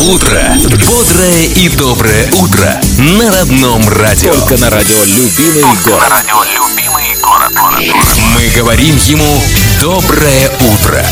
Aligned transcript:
Утро. 0.00 0.42
Бодрое 0.88 1.44
и 1.54 1.68
доброе 1.68 2.26
утро. 2.32 2.80
На 2.98 3.30
родном 3.30 3.88
радио. 3.88 4.32
Только 4.34 4.56
на 4.58 4.68
радио 4.68 5.04
«Любимый 5.04 5.62
город». 5.84 6.10
радио 6.10 6.42
«Любимый 6.42 7.16
город». 7.22 7.52
Мы 8.34 8.48
говорим 8.56 8.96
ему 9.06 9.40
«Доброе 9.80 10.50
утро». 10.50 11.04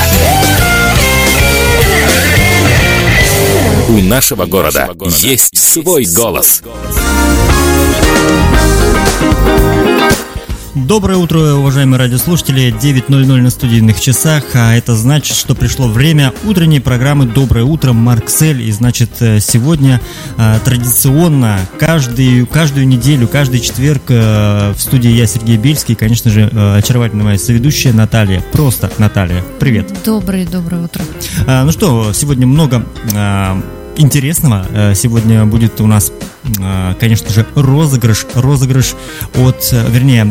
У 3.88 4.02
нашего 4.02 4.46
города 4.46 4.90
есть 5.20 5.56
свой 5.56 6.06
голос. 6.06 6.62
Доброе 10.76 11.16
утро, 11.16 11.54
уважаемые 11.54 11.98
радиослушатели. 11.98 12.70
9.00 12.70 13.40
на 13.40 13.48
студийных 13.48 13.98
часах, 13.98 14.44
а 14.52 14.74
это 14.74 14.94
значит, 14.94 15.34
что 15.34 15.54
пришло 15.54 15.88
время 15.88 16.34
утренней 16.44 16.80
программы 16.80 17.24
«Доброе 17.24 17.64
утро» 17.64 17.94
Марксель. 17.94 18.60
И 18.60 18.70
значит, 18.70 19.10
э, 19.20 19.40
сегодня 19.40 20.02
э, 20.36 20.58
традиционно 20.66 21.60
каждую, 21.78 22.46
каждую 22.46 22.86
неделю, 22.86 23.26
каждый 23.26 23.60
четверг 23.60 24.02
э, 24.10 24.74
в 24.76 24.78
студии 24.78 25.08
я, 25.08 25.26
Сергей 25.26 25.56
Бельский, 25.56 25.94
и, 25.94 25.96
конечно 25.96 26.30
же, 26.30 26.44
очаровательная 26.44 27.24
моя 27.24 27.38
соведущая 27.38 27.94
Наталья. 27.94 28.42
Просто 28.52 28.92
Наталья. 28.98 29.42
Привет. 29.58 29.90
Доброе, 30.04 30.46
доброе 30.46 30.84
утро. 30.84 31.02
А, 31.46 31.64
ну 31.64 31.72
что, 31.72 32.12
сегодня 32.12 32.46
много 32.46 32.84
а, 33.14 33.62
интересного. 33.96 34.66
Э, 34.70 34.94
Сегодня 34.94 35.44
будет 35.44 35.80
у 35.80 35.86
нас, 35.86 36.12
а, 36.60 36.94
конечно 36.94 37.30
же, 37.30 37.46
розыгрыш, 37.54 38.26
розыгрыш 38.34 38.94
от, 39.34 39.68
э, 39.72 39.90
вернее, 39.90 40.26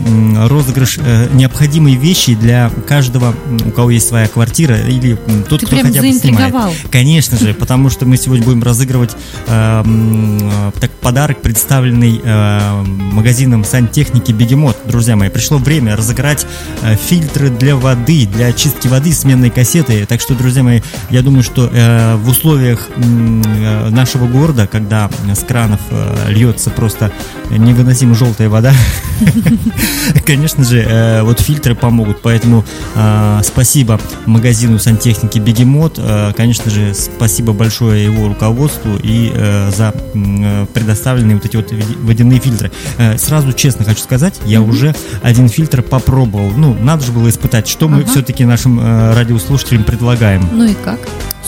розыгрыш 0.47 0.97
э, 0.97 1.27
необходимой 1.33 1.95
вещи 1.95 2.35
для 2.35 2.71
каждого, 2.87 3.33
у 3.65 3.71
кого 3.71 3.91
есть 3.91 4.07
своя 4.07 4.27
квартира 4.27 4.77
или 4.77 5.17
тот, 5.49 5.61
Ты 5.61 5.67
кто 5.67 5.77
хотя 5.77 6.01
бы 6.01 6.11
снимает. 6.13 6.55
Конечно 6.91 7.37
же, 7.37 7.53
потому 7.59 7.89
что 7.89 8.05
мы 8.05 8.17
сегодня 8.17 8.45
будем 8.45 8.63
разыгрывать 8.63 9.15
э, 9.47 9.83
э, 9.85 10.71
так, 10.79 10.91
подарок, 10.91 11.41
представленный 11.41 12.21
э, 12.23 12.83
магазином 13.11 13.63
сантехники 13.63 14.31
Бегемот. 14.31 14.77
Друзья 14.85 15.15
мои, 15.15 15.29
пришло 15.29 15.57
время 15.57 15.95
разыграть 15.95 16.45
э, 16.81 16.95
фильтры 16.95 17.49
для 17.49 17.75
воды, 17.75 18.27
для 18.27 18.47
очистки 18.47 18.87
воды, 18.87 19.11
сменной 19.11 19.49
кассеты. 19.49 20.05
Так 20.05 20.21
что, 20.21 20.35
друзья 20.35 20.63
мои, 20.63 20.81
я 21.09 21.21
думаю, 21.21 21.43
что 21.43 21.69
э, 21.71 22.15
в 22.15 22.29
условиях 22.29 22.89
э, 22.95 23.54
нашего 23.55 24.27
города, 24.27 24.67
когда 24.67 25.09
с 25.33 25.43
кранов 25.43 25.79
э, 25.89 26.29
льется 26.29 26.69
просто 26.69 27.11
невыносимо 27.49 28.15
желтая 28.15 28.49
вода, 28.49 28.73
конечно 30.25 30.63
же, 30.63 30.81
э, 30.81 31.21
вот 31.23 31.39
фильтры 31.39 31.75
помогут. 31.75 32.21
Поэтому 32.21 32.65
э, 32.95 33.41
спасибо 33.43 33.99
магазину 34.25 34.79
сантехники 34.79 35.39
Бегемот. 35.39 35.95
Э, 35.97 36.33
Конечно 36.35 36.69
же, 36.69 36.93
спасибо 36.93 37.53
большое 37.53 38.03
его 38.03 38.27
руководству 38.27 38.97
и 39.01 39.31
э, 39.33 39.71
за 39.75 39.93
э, 40.13 40.65
предоставленные 40.73 41.35
вот 41.35 41.45
эти 41.45 41.55
вот 41.55 41.71
водяные 42.01 42.39
фильтры. 42.39 42.71
Э, 42.97 43.17
Сразу 43.17 43.53
честно 43.53 43.85
хочу 43.85 44.01
сказать, 44.01 44.39
я 44.45 44.61
уже 44.61 44.95
один 45.23 45.49
фильтр 45.49 45.81
попробовал. 45.81 46.51
Ну, 46.55 46.73
надо 46.79 47.03
же 47.03 47.11
было 47.11 47.29
испытать, 47.29 47.67
что 47.67 47.87
мы 47.87 48.03
все-таки 48.03 48.45
нашим 48.45 48.79
э, 48.79 49.13
радиослушателям 49.13 49.83
предлагаем. 49.83 50.47
Ну 50.51 50.65
и 50.65 50.73
как? 50.73 50.99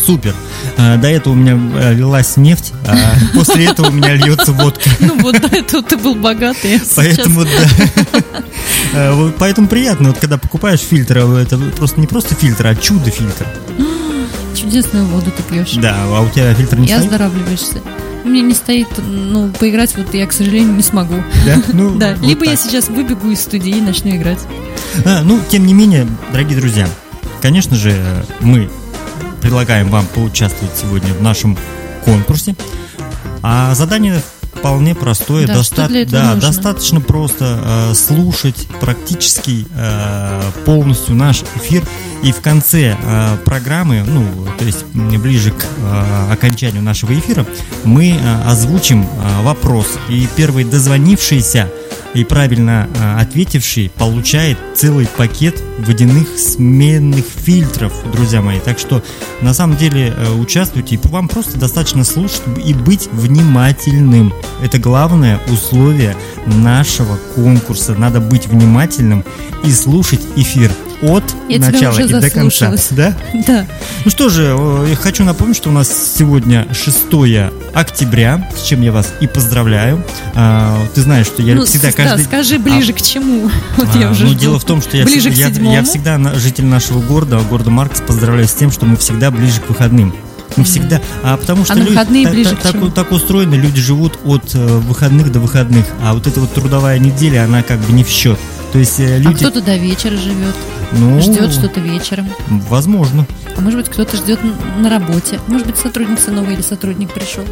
Супер. 0.08 0.34
Э, 0.78 0.96
До 0.98 1.08
этого 1.10 1.34
у 1.34 1.36
меня 1.36 1.60
э, 1.82 1.94
лилась 1.94 2.38
нефть, 2.38 2.72
а 2.88 2.96
после 3.36 3.66
этого 3.66 3.90
у 3.90 3.92
меня 3.92 4.16
льется 4.16 4.54
водка. 4.54 4.90
Ну 5.02 5.20
вот 5.20 5.40
до 5.42 5.48
этого 5.54 5.84
ты 5.84 5.98
был 5.98 6.16
богатый. 6.16 6.78
а 6.78 6.82
Поэтому, 6.96 7.44
да. 7.44 8.32
Вот 9.14 9.36
Поэтому 9.38 9.68
приятно, 9.68 10.10
вот 10.10 10.18
когда 10.20 10.38
покупаешь 10.38 10.80
фильтр, 10.80 11.18
а 11.20 11.40
это 11.42 11.58
просто 11.58 12.00
не 12.00 12.08
просто 12.08 12.36
фильтр, 12.36 12.68
а 12.68 12.76
чудо-фильтр. 12.76 13.46
Чудесную 14.56 15.06
воду 15.08 15.30
ты 15.36 15.44
пьешь. 15.44 15.74
Да, 15.74 15.98
а 16.06 16.22
у 16.22 16.30
тебя 16.30 16.54
фильтр 16.54 16.78
не 16.80 16.86
И 16.86 16.90
стоит? 16.90 17.04
оздоравливаешься. 17.04 17.82
У 18.24 18.30
меня 18.30 18.44
не 18.44 18.54
стоит, 18.54 18.88
ну, 18.98 19.52
поиграть 19.60 19.94
вот 19.98 20.14
я, 20.14 20.26
к 20.26 20.32
сожалению, 20.34 20.74
не 20.74 20.84
смогу. 20.84 21.16
Да, 21.46 21.62
ну, 21.73 21.96
Да, 22.00 22.16
вот 22.17 22.28
либо 22.28 22.46
я 22.46 22.52
так. 22.52 22.60
сейчас 22.62 22.88
выбегу 22.88 23.30
из 23.32 23.42
студии 23.42 23.72
и 23.78 23.82
начну 23.82 24.16
играть. 24.16 24.40
А, 25.06 25.22
ну, 25.22 25.40
тем 25.50 25.66
не 25.66 25.73
менее, 25.73 26.08
дорогие 26.32 26.58
друзья, 26.58 26.88
конечно 27.42 27.76
же, 27.76 27.94
мы 28.40 28.70
предлагаем 29.42 29.89
вам 29.89 30.05
поучаствовать 30.08 30.75
сегодня 30.77 31.14
в 31.14 31.21
нашем 31.21 31.58
конкурсе. 32.05 32.55
А 33.43 33.73
задание 33.75 34.21
вполне 34.53 34.95
простое, 34.95 35.45
Да, 35.45 35.53
доста- 35.53 35.87
да, 35.87 36.33
нужно? 36.33 36.36
достаточно 36.42 36.99
просто 36.99 37.59
э, 37.92 37.93
слушать 37.93 38.67
практически 38.81 39.67
э, 39.75 40.42
полностью 40.65 41.15
наш 41.15 41.43
эфир. 41.55 41.83
И 42.23 42.31
в 42.31 42.42
конце 42.42 42.98
э, 42.99 43.37
программы, 43.45 44.03
ну, 44.05 44.25
то 44.58 44.65
есть 44.65 44.83
ближе 44.93 45.52
к 45.52 45.64
э, 45.64 46.31
окончанию 46.33 46.81
нашего 46.81 47.14
эфира, 47.17 47.45
мы 47.83 48.09
э, 48.19 48.43
озвучим 48.49 49.04
э, 49.04 49.42
вопрос. 49.43 49.86
И 50.09 50.27
первый 50.36 50.64
дозвонившийся 50.64 51.69
и 52.14 52.23
правильно 52.23 52.90
а, 53.00 53.20
ответивший 53.20 53.92
получает 53.98 54.58
целый 54.76 55.08
пакет 55.08 55.62
водяных 55.80 56.28
сменных 56.38 57.26
фильтров, 57.26 57.94
друзья 58.12 58.42
мои. 58.42 58.60
Так 58.60 58.80
что 58.80 59.04
на 59.42 59.54
самом 59.54 59.78
деле 59.78 60.14
э, 60.16 60.32
участвуйте, 60.34 61.00
вам 61.04 61.28
просто 61.28 61.58
достаточно 61.58 62.04
слушать 62.04 62.42
и 62.64 62.73
быть 62.73 63.08
внимательным. 63.12 64.34
Это 64.64 64.80
главное 64.80 65.40
условие 65.52 66.16
нашего 66.46 67.17
конкурса. 67.36 67.94
Надо 67.94 68.20
быть 68.20 68.48
внимательным 68.48 69.23
и 69.64 69.72
слушать 69.72 70.22
эфир 70.36 70.72
от 71.02 71.24
Я 71.50 71.60
начала 71.60 72.00
и 72.00 72.08
до 72.08 72.30
конца. 72.30 72.74
Да? 72.92 73.16
Да. 73.48 73.66
Ну 74.04 74.12
что 74.12 74.30
же, 74.30 74.56
э, 74.58 74.88
я 74.90 74.96
хочу 74.96 75.24
напомнить, 75.24 75.56
что 75.58 75.70
у 75.70 75.72
нас 75.72 75.90
сегодня 76.18 76.68
6 76.74 76.98
октября, 77.74 78.50
с 78.58 78.64
чем 78.64 78.82
я 78.82 78.92
вас 78.92 79.14
и 79.20 79.28
поздравляю. 79.28 80.04
А, 80.34 80.78
Ты 80.96 81.02
знаешь, 81.02 81.28
что 81.28 81.42
я 81.42 81.56
ну, 81.56 81.66
всегда 81.66 81.92
каждый... 81.92 82.18
да, 82.18 82.24
скажи 82.24 82.58
ближе 82.60 82.94
к 82.94 83.02
чему. 83.02 83.50
Вот 83.78 83.96
я 83.96 84.10
А, 84.10 84.12
уже 84.12 84.24
ну, 84.26 84.30
жду. 84.32 84.40
дело 84.40 84.60
в 84.60 84.64
том, 84.64 84.82
что 84.82 84.98
я, 84.98 85.06
ближе 85.06 85.32
всегда, 85.32 85.60
к 85.60 85.64
я, 85.64 85.74
я 85.74 85.84
всегда 85.84 86.18
житель 86.36 86.66
нашего 86.66 87.02
города, 87.02 87.40
города 87.50 87.70
Маркс, 87.70 88.02
поздравляю 88.02 88.48
с 88.48 88.54
тем, 88.54 88.72
что 88.72 88.86
мы 88.86 88.98
всегда 88.98 89.30
ближе 89.32 89.62
к 89.62 89.70
выходным. 89.70 90.14
Мы 90.56 90.64
всегда, 90.64 91.02
а 91.24 91.38
потому 91.38 91.66
что 91.66 91.76
на 91.76 91.80
люди 91.80 91.90
выходные 91.90 92.24
так, 92.24 92.34
ближе 92.34 92.56
к 92.56 92.60
так- 92.60 92.94
так 92.96 93.12
устроены, 93.12 93.56
люди 93.56 93.80
живут 93.80 94.18
от 94.26 94.56
э, 94.56 94.66
выходных 94.66 95.32
до 95.32 95.40
выходных, 95.40 95.86
а 96.02 96.14
вот 96.14 96.26
эта 96.26 96.40
вот 96.40 96.54
трудовая 96.54 96.98
неделя, 96.98 97.44
она 97.44 97.62
как 97.62 97.80
бы 97.80 97.94
не 97.94 98.04
в 98.04 98.10
счет. 98.10 98.40
То 98.74 98.80
есть 98.80 99.00
э, 99.00 99.16
А 99.16 99.18
люди, 99.20 99.36
кто-то 99.36 99.62
до 99.62 99.78
вечера 99.78 100.16
живет, 100.18 100.56
ну, 100.92 101.20
ждет 101.21 101.52
что-то 101.53 101.80
вечером. 101.80 102.27
возможно. 102.48 103.25
А 103.58 103.61
может 103.61 103.80
быть, 103.80 103.89
кто-то 103.89 104.15
ждет 104.17 104.39
на 104.77 104.89
работе. 104.89 105.39
Может 105.48 105.67
быть, 105.67 105.77
сотрудница 105.77 106.31
новая 106.31 106.53
или 106.53 106.61
сотрудник 106.61 107.11
пришел. 107.14 107.43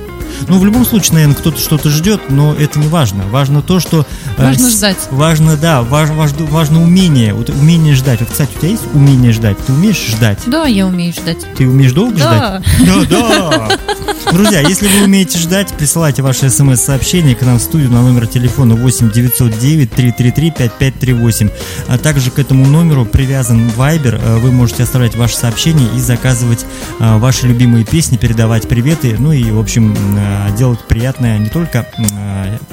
Ну, 0.47 0.59
в 0.59 0.65
любом 0.65 0.85
случае, 0.85 1.13
наверное, 1.13 1.35
кто-то 1.35 1.59
что-то 1.59 1.89
ждет, 1.89 2.29
но 2.29 2.53
это 2.53 2.77
не 2.79 2.87
важно. 2.87 3.23
Важно 3.31 3.61
то, 3.61 3.79
что... 3.79 4.05
э, 4.37 4.43
Важно 4.45 4.69
с- 4.69 4.77
ждать. 4.77 4.97
Важно, 5.09 5.55
да, 5.55 5.81
важ- 5.81 6.11
важно, 6.11 6.45
важно 6.45 6.81
умение. 6.83 7.33
Вот 7.33 7.49
умение 7.49 7.95
ждать. 7.95 8.19
Вот, 8.19 8.29
кстати, 8.29 8.51
у 8.55 8.59
тебя 8.59 8.69
есть 8.71 8.83
умение 8.93 9.31
ждать? 9.31 9.57
Ты 9.65 9.71
умеешь 9.73 10.05
ждать? 10.05 10.39
Да, 10.45 10.65
я 10.65 10.85
умею 10.87 11.13
ждать. 11.13 11.37
Ты 11.55 11.67
умеешь 11.69 11.93
долго 11.93 12.17
Да. 12.17 12.61
ждать? 12.77 13.09
Да, 13.09 13.67
да. 13.67 14.04
Друзья, 14.31 14.59
если 14.59 14.87
вы 14.87 15.05
умеете 15.05 15.37
ждать, 15.37 15.73
присылайте 15.73 16.21
ваши 16.21 16.49
смс-сообщения 16.49 17.35
к 17.35 17.41
нам 17.43 17.57
в 17.57 17.61
студию 17.61 17.89
на 17.91 18.01
номер 18.01 18.27
телефона 18.27 18.75
8 18.75 19.11
909 19.11 19.91
333 19.91 20.51
5538. 20.51 21.49
А 21.87 21.97
также 21.97 22.31
к 22.31 22.39
этому 22.39 22.65
номеру 22.65 23.05
привязан 23.05 23.67
Viber. 23.69 24.19
Э, 24.21 24.37
Вы 24.37 24.51
можете 24.51 24.83
оставлять 24.83 25.15
ваши 25.15 25.37
сообщения 25.37 25.87
и 25.95 25.99
заказывать 25.99 26.65
э, 26.99 27.17
ваши 27.17 27.47
любимые 27.47 27.85
песни, 27.85 28.17
передавать 28.17 28.67
приветы, 28.67 29.15
ну 29.17 29.31
и, 29.31 29.51
в 29.51 29.59
общем, 29.59 29.95
э, 30.17 30.55
делать 30.57 30.79
приятное 30.87 31.37
не 31.37 31.49
только 31.49 31.85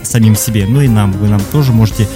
самим 0.02 0.36
себе, 0.36 0.66
но 0.66 0.82
и 0.82 0.88
нам. 0.88 1.12
Вы 1.12 1.28
нам 1.28 1.40
тоже 1.52 1.72
можете 1.72 2.08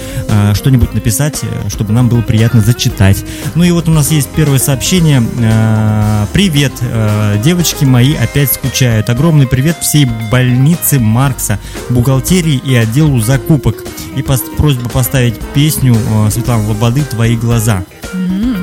что-нибудь 0.53 0.93
написать, 0.93 1.41
чтобы 1.69 1.93
нам 1.93 2.09
было 2.09 2.21
приятно 2.21 2.61
зачитать. 2.61 3.23
Ну 3.55 3.63
и 3.63 3.71
вот 3.71 3.87
у 3.87 3.91
нас 3.91 4.11
есть 4.11 4.29
первое 4.35 4.59
сообщение. 4.59 5.23
Привет, 6.33 6.73
девочки 7.43 7.85
мои 7.85 8.13
опять 8.15 8.51
скучают. 8.53 9.09
Огромный 9.27 9.45
привет 9.45 9.75
всей 9.81 10.05
больнице 10.31 11.01
Маркса, 11.01 11.59
бухгалтерии 11.89 12.61
и 12.63 12.73
отделу 12.75 13.19
закупок. 13.19 13.83
И 14.15 14.21
пос- 14.21 14.55
просьба 14.55 14.87
поставить 14.87 15.37
песню 15.53 15.97
э, 15.97 16.29
Светланы 16.31 16.65
Лободы 16.69 17.01
«Твои 17.03 17.35
глаза». 17.35 17.83
М, 18.13 18.56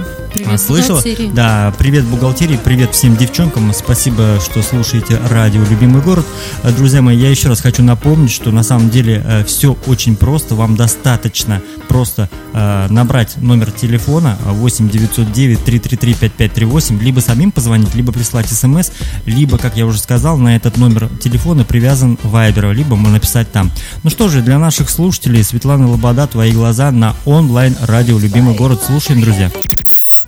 Привет, 0.45 0.61
Слышала? 0.61 0.97
бухгалтерии. 0.97 1.31
Да, 1.33 1.75
привет 1.79 2.05
бухгалтерии, 2.05 2.59
привет 2.63 2.95
всем 2.95 3.17
девчонкам. 3.17 3.73
Спасибо, 3.73 4.39
что 4.45 4.63
слушаете 4.63 5.19
радио 5.31 5.63
«Любимый 5.71 6.03
город». 6.03 6.27
Э, 6.63 6.71
Друзья 6.71 7.01
мои, 7.01 7.17
я 7.17 7.31
еще 7.31 7.49
раз 7.49 7.61
хочу 7.63 7.83
напомнить, 7.83 8.31
что 8.31 8.51
на 8.51 8.63
самом 8.63 8.91
деле 8.91 9.45
все 9.47 9.77
очень 9.87 10.17
просто. 10.17 10.55
Вам 10.55 10.77
достаточно 10.77 11.63
просто 11.89 12.29
э, 12.53 12.87
набрать 12.91 13.37
номер 13.39 13.71
телефона 13.71 14.37
8 14.45 14.91
909 14.91 15.65
333 15.65 16.15
5538, 16.15 17.01
либо 17.01 17.21
самим 17.21 17.51
позвонить, 17.51 17.95
либо 17.95 18.13
прислать 18.13 18.47
смс, 18.47 18.91
либо, 19.25 19.57
как 19.57 19.77
я 19.79 19.87
уже 19.87 19.99
сказал, 19.99 20.37
на 20.37 20.57
этот 20.57 20.77
номер 20.77 21.09
телефона 21.21 21.65
привязан 21.65 22.19
Вайбер, 22.23 22.73
либо 22.73 22.97
можно 22.97 23.15
написать 23.15 23.51
там. 23.51 23.71
Ну 24.03 24.11
что 24.11 24.29
же, 24.29 24.43
для 24.43 24.59
наших 24.59 24.91
слушателей 24.91 25.43
Светлана 25.43 25.89
Лобода 25.89 26.27
«Твои 26.27 26.53
глаза» 26.53 26.91
на 26.91 27.15
онлайн 27.25 27.75
радио 27.81 28.19
«Любимый 28.19 28.55
город». 28.55 28.83
Слушаем, 28.87 29.23
друзья. 29.23 29.51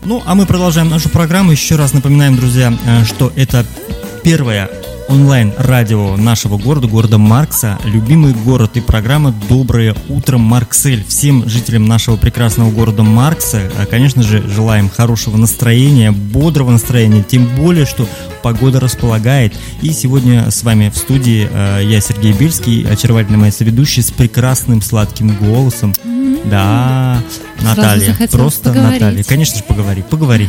Ну, 0.05 0.23
а 0.25 0.35
мы 0.35 0.47
продолжаем 0.47 0.89
нашу 0.89 1.09
программу. 1.09 1.51
Еще 1.51 1.77
раз 1.77 1.93
напоминаем, 1.93 2.37
друзья, 2.37 2.73
э, 2.87 3.05
что 3.05 3.33
это 3.37 3.67
первая 4.23 4.71
онлайн-радио 5.09 6.17
нашего 6.17 6.59
города, 6.59 6.89
города 6.89 7.19
Маркса, 7.19 7.79
любимый 7.85 8.33
город 8.33 8.77
и 8.77 8.81
программа 8.81 9.33
«Доброе 9.49 9.95
утро, 10.09 10.39
Марксель». 10.39 11.05
Всем 11.07 11.49
жителям 11.49 11.85
нашего 11.85 12.17
прекрасного 12.17 12.71
города 12.71 13.03
Маркса, 13.03 13.59
э, 13.59 13.87
конечно 13.87 14.23
же, 14.23 14.43
желаем 14.49 14.89
хорошего 14.89 15.37
настроения, 15.37 16.11
бодрого 16.11 16.71
настроения, 16.71 17.23
тем 17.23 17.47
более, 17.57 17.87
что 17.87 18.09
погода 18.43 18.81
располагает. 18.81 19.55
И 19.83 19.93
сегодня 19.93 20.51
с 20.51 20.63
вами 20.63 20.91
в 20.91 20.97
студии 20.97 21.49
э, 21.51 21.83
я, 21.85 22.01
Сергей 22.01 22.33
Бельский, 22.33 22.87
очаровательный 22.89 23.39
моя 23.39 23.53
соведущая 23.53 24.03
с 24.03 24.11
прекрасным 24.11 24.83
сладким 24.83 25.35
голосом. 25.37 25.95
Да, 26.51 27.23
Наталья, 27.63 28.07
захотелось 28.07 28.31
просто 28.31 28.71
поговорить. 28.71 29.01
Наталья. 29.01 29.25
Конечно 29.25 29.59
же, 29.59 29.65
поговори, 29.65 30.03
поговори. 30.03 30.49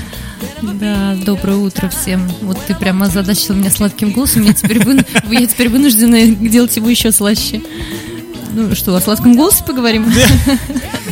Да, 0.61 1.15
доброе 1.25 1.57
утро 1.57 1.89
всем. 1.89 2.29
Вот 2.41 2.57
ты 2.65 2.75
прямо 2.75 3.05
озадачил 3.05 3.55
меня 3.55 3.71
сладким 3.71 4.11
голосом. 4.11 4.43
Я 4.43 4.53
теперь, 4.53 4.79
вын- 4.79 5.05
я 5.39 5.47
теперь 5.47 5.69
вынуждена 5.69 6.27
делать 6.27 6.75
его 6.75 6.89
еще 6.89 7.11
слаще. 7.11 7.61
Ну 8.53 8.73
что, 8.75 8.95
о 8.95 9.01
сладком 9.01 9.35
голосе 9.35 9.63
поговорим? 9.65 10.05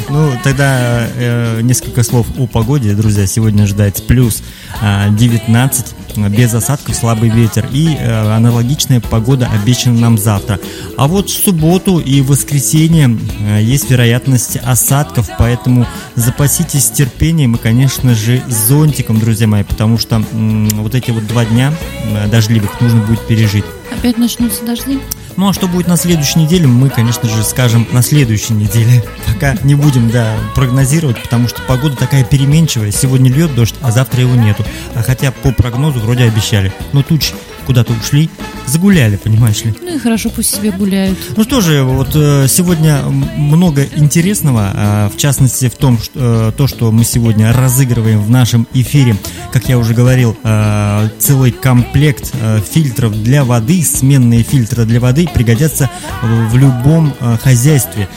Ну, 0.07 0.31
тогда 0.43 1.07
э, 1.15 1.61
несколько 1.61 2.03
слов 2.03 2.27
о 2.37 2.45
погоде, 2.45 2.93
друзья. 2.93 3.25
Сегодня 3.25 3.63
ожидается 3.63 4.03
плюс 4.03 4.43
а, 4.79 5.09
19, 5.09 5.85
а, 5.87 6.04
без 6.29 6.53
осадков, 6.53 6.95
слабый 6.95 7.29
ветер. 7.29 7.67
И 7.71 7.87
э, 7.87 8.35
аналогичная 8.35 8.99
погода 8.99 9.47
обещана 9.47 9.99
нам 9.99 10.17
завтра. 10.17 10.59
А 10.97 11.07
вот 11.07 11.29
в 11.29 11.33
субботу 11.33 11.99
и 11.99 12.21
воскресенье 12.21 13.17
э, 13.39 13.61
есть 13.61 13.89
вероятность 13.89 14.57
осадков, 14.57 15.29
поэтому 15.37 15.85
запаситесь 16.15 16.89
терпением 16.89 17.55
и, 17.55 17.57
конечно 17.57 18.15
же, 18.15 18.41
зонтиком, 18.47 19.19
друзья 19.19 19.47
мои, 19.47 19.63
потому 19.63 19.97
что 19.97 20.23
м, 20.31 20.83
вот 20.83 20.95
эти 20.95 21.11
вот 21.11 21.27
два 21.27 21.45
дня 21.45 21.73
э, 22.03 22.27
дождливых 22.27 22.81
нужно 22.81 23.01
будет 23.01 23.25
пережить. 23.27 23.65
Опять 23.91 24.17
начнутся 24.17 24.65
дожди? 24.65 24.99
Ну 25.37 25.49
а 25.49 25.53
что 25.53 25.67
будет 25.67 25.87
на 25.87 25.97
следующей 25.97 26.39
неделе, 26.39 26.67
мы, 26.67 26.89
конечно 26.89 27.27
же, 27.27 27.43
скажем 27.43 27.87
на 27.91 28.01
следующей 28.01 28.53
неделе. 28.53 29.03
Пока 29.27 29.55
не 29.63 29.75
будем, 29.75 30.09
да, 30.09 30.35
прогнозировать, 30.55 31.21
потому 31.21 31.47
что 31.47 31.61
погода 31.63 31.95
такая 31.95 32.23
переменчивая. 32.23 32.91
Сегодня 32.91 33.31
льет 33.31 33.53
дождь, 33.53 33.75
а 33.81 33.91
завтра 33.91 34.21
его 34.21 34.35
нету. 34.35 34.63
А 34.93 35.03
хотя 35.03 35.31
по 35.31 35.51
прогнозу 35.51 35.99
вроде 35.99 36.23
обещали. 36.23 36.71
Но 36.93 37.03
тучи 37.03 37.33
куда-то 37.65 37.93
ушли, 37.93 38.29
загуляли, 38.67 39.17
понимаешь 39.17 39.63
ли. 39.63 39.73
Ну 39.81 39.95
и 39.95 39.99
хорошо, 39.99 40.29
пусть 40.29 40.55
себе 40.55 40.71
гуляют. 40.71 41.17
Ну 41.35 41.43
что 41.43 41.61
же, 41.61 41.83
вот 41.83 42.09
э, 42.13 42.47
сегодня 42.47 43.01
много 43.01 43.83
интересного, 43.95 44.71
а, 44.73 45.09
в 45.09 45.17
частности 45.17 45.69
в 45.69 45.75
том, 45.75 45.99
что, 45.99 46.49
э, 46.49 46.51
то, 46.55 46.67
что 46.67 46.91
мы 46.91 47.03
сегодня 47.03 47.51
разыгрываем 47.51 48.21
в 48.21 48.29
нашем 48.29 48.67
эфире, 48.73 49.17
как 49.55 49.69
я 49.69 49.77
уже 49.77 49.93
говорил, 49.93 50.35
э, 50.43 51.07
целый 51.17 51.51
комплект 51.51 52.33
э, 52.33 52.59
фильтров 52.59 53.13
для 53.23 53.45
воды, 53.45 53.81
сменные 53.83 54.43
фильтры 54.43 54.83
для 54.83 54.99
воды 54.99 55.29
пригодятся 55.33 55.89
в, 56.21 56.57
любом 56.57 57.13
э, 57.21 57.37
хозяйстве, 57.41 58.09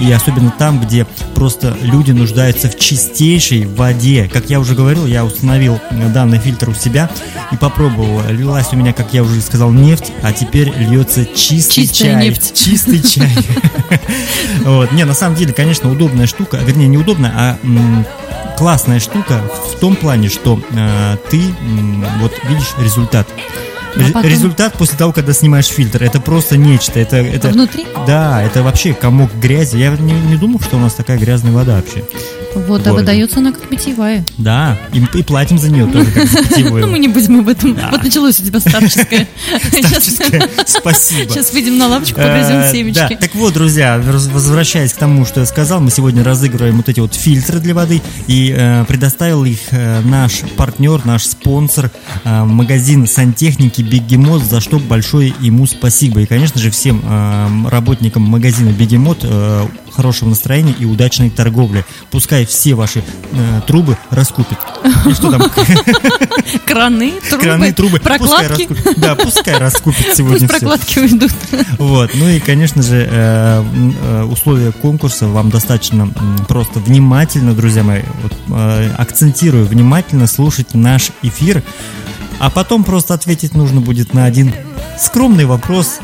и 0.00 0.10
особенно 0.10 0.50
там, 0.50 0.80
где 0.80 1.04
просто 1.34 1.76
люди 1.82 2.12
нуждаются 2.12 2.70
в 2.70 2.78
чистейшей 2.78 3.66
воде. 3.66 4.30
Как 4.32 4.48
я 4.48 4.60
уже 4.60 4.74
говорил, 4.74 5.04
я 5.04 5.26
установил 5.26 5.78
данный 6.14 6.38
фильтр 6.38 6.70
у 6.70 6.74
себя 6.74 7.10
и 7.52 7.56
попробовал. 7.56 8.22
Лилась 8.30 8.72
у 8.72 8.76
меня, 8.76 8.94
как 8.94 9.12
я 9.12 9.22
уже 9.22 9.42
сказал, 9.42 9.70
нефть, 9.70 10.10
а 10.22 10.32
теперь 10.32 10.72
льется 10.74 11.26
чистый 11.26 11.82
Чистая 11.86 12.14
чай. 12.14 12.28
нефть. 12.28 12.52
Чистый 12.54 13.02
чай. 13.02 13.36
Вот. 14.64 14.92
Не, 14.92 15.04
на 15.04 15.14
самом 15.14 15.36
деле, 15.36 15.52
конечно, 15.52 15.90
удобная 15.90 16.26
штука, 16.26 16.58
вернее, 16.58 16.86
не 16.86 16.96
удобная, 16.96 17.32
а 17.34 17.58
классная 18.60 19.00
штука 19.00 19.40
в 19.74 19.78
том 19.80 19.96
плане, 19.96 20.28
что 20.28 20.60
э, 20.70 21.16
ты 21.30 21.40
м, 21.62 22.04
вот 22.20 22.30
видишь 22.46 22.74
результат. 22.78 23.26
А 23.96 23.98
Ре- 23.98 24.12
потом- 24.12 24.30
Результат 24.30 24.74
после 24.74 24.98
того, 24.98 25.12
когда 25.12 25.32
снимаешь 25.32 25.66
фильтр, 25.66 26.02
это 26.02 26.20
просто 26.20 26.58
нечто. 26.58 27.00
Это, 27.00 27.16
это, 27.16 27.48
Внутри? 27.48 27.86
да, 28.06 28.42
это 28.42 28.62
вообще 28.62 28.92
комок 28.92 29.30
грязи. 29.34 29.78
Я 29.78 29.90
не, 29.96 30.12
не 30.12 30.36
думал, 30.36 30.60
что 30.60 30.76
у 30.76 30.78
нас 30.78 30.92
такая 30.92 31.16
грязная 31.18 31.52
вода 31.52 31.76
вообще. 31.76 32.04
Вот, 32.54 32.86
а 32.86 32.92
выдается 32.92 33.38
она 33.38 33.52
как 33.52 33.68
питьевая. 33.68 34.24
Да, 34.38 34.78
и, 34.92 34.98
и 35.18 35.22
платим 35.22 35.58
за 35.58 35.70
нее 35.70 35.86
тоже 35.86 36.10
как 36.10 36.26
за 36.28 36.38
питьевую. 36.48 36.84
Ну, 36.86 36.92
мы 36.92 36.98
не 36.98 37.08
будем 37.08 37.40
об 37.40 37.48
этом. 37.48 37.74
Да. 37.74 37.88
Вот 37.92 38.02
началось 38.02 38.40
у 38.40 38.44
тебя 38.44 38.60
старческое. 38.60 39.28
Старческое. 39.72 40.48
Спасибо. 40.66 41.30
Сейчас 41.32 41.52
выйдем 41.52 41.78
на 41.78 41.88
лавочку, 41.88 42.16
погрызем 42.20 42.50
Э, 42.50 42.62
Да, 42.62 42.72
семечки. 42.72 43.16
так 43.20 43.34
вот, 43.34 43.54
друзья, 43.54 43.98
возвращаясь 44.04 44.92
к 44.92 44.96
тому, 44.96 45.24
что 45.24 45.40
я 45.40 45.46
сказал, 45.46 45.80
мы 45.80 45.90
сегодня 45.90 46.24
разыгрываем 46.24 46.76
вот 46.76 46.88
эти 46.88 47.00
вот 47.00 47.14
фильтры 47.14 47.60
для 47.60 47.74
воды 47.74 48.02
и 48.26 48.54
э, 48.56 48.84
предоставил 48.86 49.44
их 49.44 49.58
э, 49.70 50.00
наш 50.02 50.40
партнер, 50.56 51.04
наш 51.04 51.24
спонсор, 51.26 51.90
э, 52.24 52.44
магазин 52.44 53.06
сантехники 53.06 53.82
Бегемот, 53.82 54.42
за 54.42 54.60
что 54.60 54.78
большое 54.78 55.32
ему 55.40 55.66
спасибо. 55.66 56.20
И, 56.20 56.26
конечно 56.26 56.60
же, 56.60 56.70
всем 56.70 57.02
э, 57.04 57.68
работникам 57.68 58.22
магазина 58.22 58.70
Бегемот 58.70 59.18
э, 59.22 59.66
хорошего 60.00 60.30
настроения 60.30 60.74
и 60.78 60.86
удачной 60.86 61.28
торговли. 61.28 61.84
Пускай 62.10 62.46
все 62.46 62.72
ваши 62.72 63.04
э, 63.32 63.60
трубы 63.66 63.98
раскупят. 64.08 64.58
И 65.04 65.12
что 65.12 65.30
там? 65.30 65.42
Краны, 66.66 67.12
трубы, 67.28 67.42
Краны, 67.42 67.72
трубы. 67.74 68.00
Пускай 68.00 68.18
прокладки. 68.18 68.62
раскупят. 68.62 68.98
Да, 68.98 69.14
пускай 69.14 69.58
раскупят 69.58 70.06
сегодня 70.16 70.48
Пусть 70.48 70.52
все. 70.54 70.60
прокладки 70.60 70.98
уйдут. 71.00 71.32
Вот, 71.76 72.12
ну 72.14 72.30
и, 72.30 72.40
конечно 72.40 72.82
же, 72.82 73.06
э, 73.10 73.64
э, 74.02 74.22
условия 74.22 74.72
конкурса 74.72 75.28
вам 75.28 75.50
достаточно 75.50 76.08
просто 76.48 76.80
внимательно, 76.80 77.52
друзья 77.52 77.82
мои, 77.82 78.00
вот, 78.22 78.32
э, 78.48 78.94
акцентирую, 78.96 79.66
внимательно 79.66 80.26
слушать 80.26 80.72
наш 80.72 81.10
эфир, 81.20 81.62
а 82.38 82.48
потом 82.48 82.84
просто 82.84 83.12
ответить 83.12 83.54
нужно 83.54 83.82
будет 83.82 84.14
на 84.14 84.24
один 84.24 84.54
скромный 84.98 85.44
вопрос. 85.44 86.00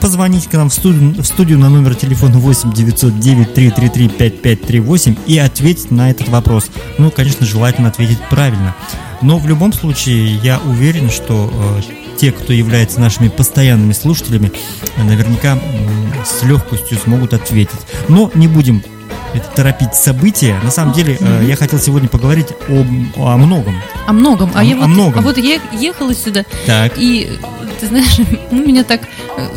Позвонить 0.00 0.46
к 0.48 0.52
нам 0.54 0.68
в 0.68 0.74
студию, 0.74 1.14
в 1.22 1.24
студию 1.26 1.58
на 1.58 1.68
номер 1.68 1.94
телефона 1.94 2.38
8 2.38 2.72
909 2.72 3.54
333 3.54 4.08
5538 4.08 5.16
и 5.26 5.38
ответить 5.38 5.90
на 5.90 6.10
этот 6.10 6.28
вопрос. 6.28 6.66
Ну, 6.98 7.10
конечно, 7.10 7.46
желательно 7.46 7.88
ответить 7.88 8.18
правильно. 8.30 8.74
Но 9.22 9.38
в 9.38 9.46
любом 9.46 9.72
случае, 9.72 10.34
я 10.36 10.58
уверен, 10.66 11.08
что 11.10 11.50
э, 11.52 12.16
те, 12.18 12.32
кто 12.32 12.52
является 12.52 13.00
нашими 13.00 13.28
постоянными 13.28 13.92
слушателями, 13.92 14.50
э, 14.96 15.04
наверняка 15.04 15.52
м, 15.52 15.60
с 16.24 16.42
легкостью 16.42 16.98
смогут 16.98 17.32
ответить. 17.32 17.78
Но 18.08 18.30
не 18.34 18.48
будем 18.48 18.82
это 19.34 19.46
торопить 19.54 19.94
события. 19.94 20.58
На 20.62 20.70
самом 20.70 20.92
деле, 20.92 21.16
э, 21.20 21.44
я 21.48 21.56
хотел 21.56 21.78
сегодня 21.78 22.08
поговорить 22.08 22.48
о, 22.68 22.84
о 23.16 23.36
многом. 23.36 23.76
О 24.06 24.12
многом. 24.12 24.50
А, 24.54 24.60
О- 24.60 24.64
я 24.64 24.74
о 24.74 24.78
вот, 24.80 24.86
многом. 24.88 25.18
а 25.20 25.22
вот 25.22 25.38
я 25.38 25.60
ехала 25.72 26.14
сюда, 26.14 26.44
Так. 26.66 26.94
и, 26.98 27.38
э, 27.40 27.61
ты 27.82 27.88
знаешь, 27.88 28.16
ну, 28.52 28.64
меня 28.64 28.84
так 28.84 29.02
э, 29.36 29.48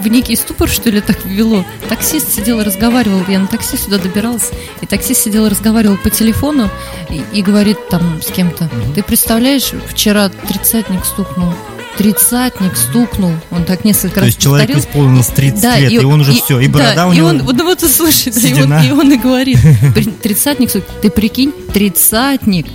в 0.00 0.08
некий 0.08 0.36
ступор, 0.36 0.70
что 0.70 0.88
ли, 0.88 1.02
так 1.02 1.22
ввело. 1.26 1.66
Таксист 1.90 2.34
сидел 2.34 2.60
и 2.60 2.64
разговаривал, 2.64 3.20
я 3.28 3.38
на 3.38 3.46
такси 3.46 3.76
сюда 3.76 3.98
добиралась, 3.98 4.50
и 4.80 4.86
таксист 4.86 5.22
сидел 5.24 5.44
и 5.44 5.50
разговаривал 5.50 5.98
по 5.98 6.08
телефону 6.08 6.70
и, 7.10 7.20
и 7.34 7.42
говорит 7.42 7.76
там 7.90 8.22
с 8.22 8.32
кем-то, 8.32 8.70
ты 8.94 9.02
представляешь, 9.02 9.72
вчера 9.86 10.30
тридцатник 10.30 11.04
стукнул, 11.04 11.52
тридцатник 11.98 12.74
стукнул, 12.74 13.32
он 13.50 13.64
так 13.66 13.84
несколько 13.84 14.14
То 14.14 14.20
раз 14.20 14.26
есть 14.28 14.40
человеку 14.40 14.72
повторил. 14.72 14.90
исполнилось 14.90 15.26
30 15.26 15.80
лет, 15.80 15.92
и, 15.92 16.04
он 16.06 16.20
уже 16.22 16.32
все, 16.32 16.60
и 16.60 16.68
борода 16.68 16.94
да, 16.94 17.08
у 17.08 17.12
и 17.12 17.16
него... 17.16 17.28
он, 17.28 17.42
вот, 17.42 17.54
ну 17.54 17.64
вот 17.64 17.80
слушай, 17.82 18.32
да, 18.32 18.48
и, 18.48 18.62
он, 18.62 18.82
и 18.82 18.90
он 18.92 19.12
и 19.12 19.16
говорит, 19.18 19.58
«При- 19.94 20.04
тридцатник, 20.04 20.70
ты 20.70 21.10
прикинь, 21.10 21.52
тридцатник. 21.74 22.66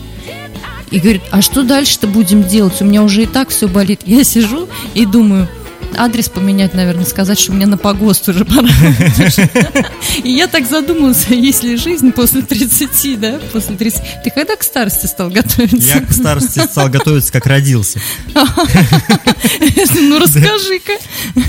И 0.94 1.00
говорит, 1.00 1.24
а 1.32 1.42
что 1.42 1.64
дальше-то 1.64 2.06
будем 2.06 2.44
делать? 2.44 2.80
У 2.80 2.86
меня 2.86 3.02
уже 3.02 3.24
и 3.24 3.26
так 3.26 3.50
все 3.50 3.68
болит. 3.68 4.02
Я 4.06 4.24
сижу 4.24 4.70
и 4.94 5.08
думаю, 5.08 5.50
адрес 5.98 6.30
поменять, 6.30 6.74
наверное, 6.74 7.06
сказать, 7.06 7.40
что 7.40 7.52
мне 7.54 7.66
на 7.66 7.78
погост 7.78 8.28
уже 8.30 8.46
пора. 8.46 8.68
И 10.24 10.32
я 10.32 10.48
так 10.48 10.68
задумалась, 10.68 11.26
а 11.30 11.34
есть 11.34 11.64
ли 11.64 11.76
жизнь 11.78 12.12
после 12.12 12.42
30, 12.42 13.20
да? 13.20 13.40
После 13.52 13.76
30. 13.76 14.02
Ты 14.24 14.30
когда 14.32 14.56
к 14.56 14.64
старости 14.64 15.06
стал 15.06 15.30
готовиться? 15.30 15.98
Я 16.00 16.02
к 16.02 16.12
старости 16.12 16.60
стал 16.60 16.90
готовиться, 16.90 17.32
как 17.32 17.46
родился. 17.46 18.00
Ну, 19.96 20.20
расскажи-ка. 20.20 20.94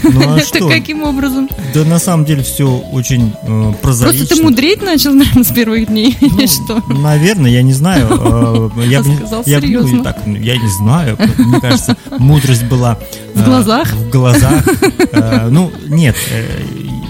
Ну 0.04 0.34
а 0.34 0.38
Это 0.38 0.68
каким 0.68 1.02
образом? 1.02 1.48
Да 1.72 1.84
на 1.84 1.98
самом 1.98 2.24
деле 2.24 2.42
все 2.42 2.68
очень 2.92 3.32
э, 3.42 3.72
прозаично. 3.82 4.18
Просто 4.18 4.36
ты 4.36 4.42
мудреть 4.42 4.82
начал, 4.82 5.12
наверное, 5.12 5.44
с 5.44 5.52
первых 5.52 5.86
дней, 5.88 6.16
или 6.20 6.30
Ну, 6.30 6.46
что? 6.46 6.82
Наверное, 6.92 7.50
я 7.50 7.62
не 7.62 7.72
знаю. 7.72 8.08
э, 8.76 8.86
Я, 8.86 9.02
Сказал 9.02 9.44
серьезно. 9.44 10.14
я 10.26 10.56
не 10.56 10.68
знаю. 10.78 11.18
Мне 11.38 11.60
кажется, 11.60 11.96
мудрость 12.18 12.64
была... 12.64 12.98
В 13.34 13.40
э, 13.40 13.44
глазах? 13.44 13.92
В 13.92 14.10
глазах. 14.10 14.34
Э, 15.12 15.49
Ну, 15.50 15.73
нет. 15.87 16.17
э, 16.31 16.47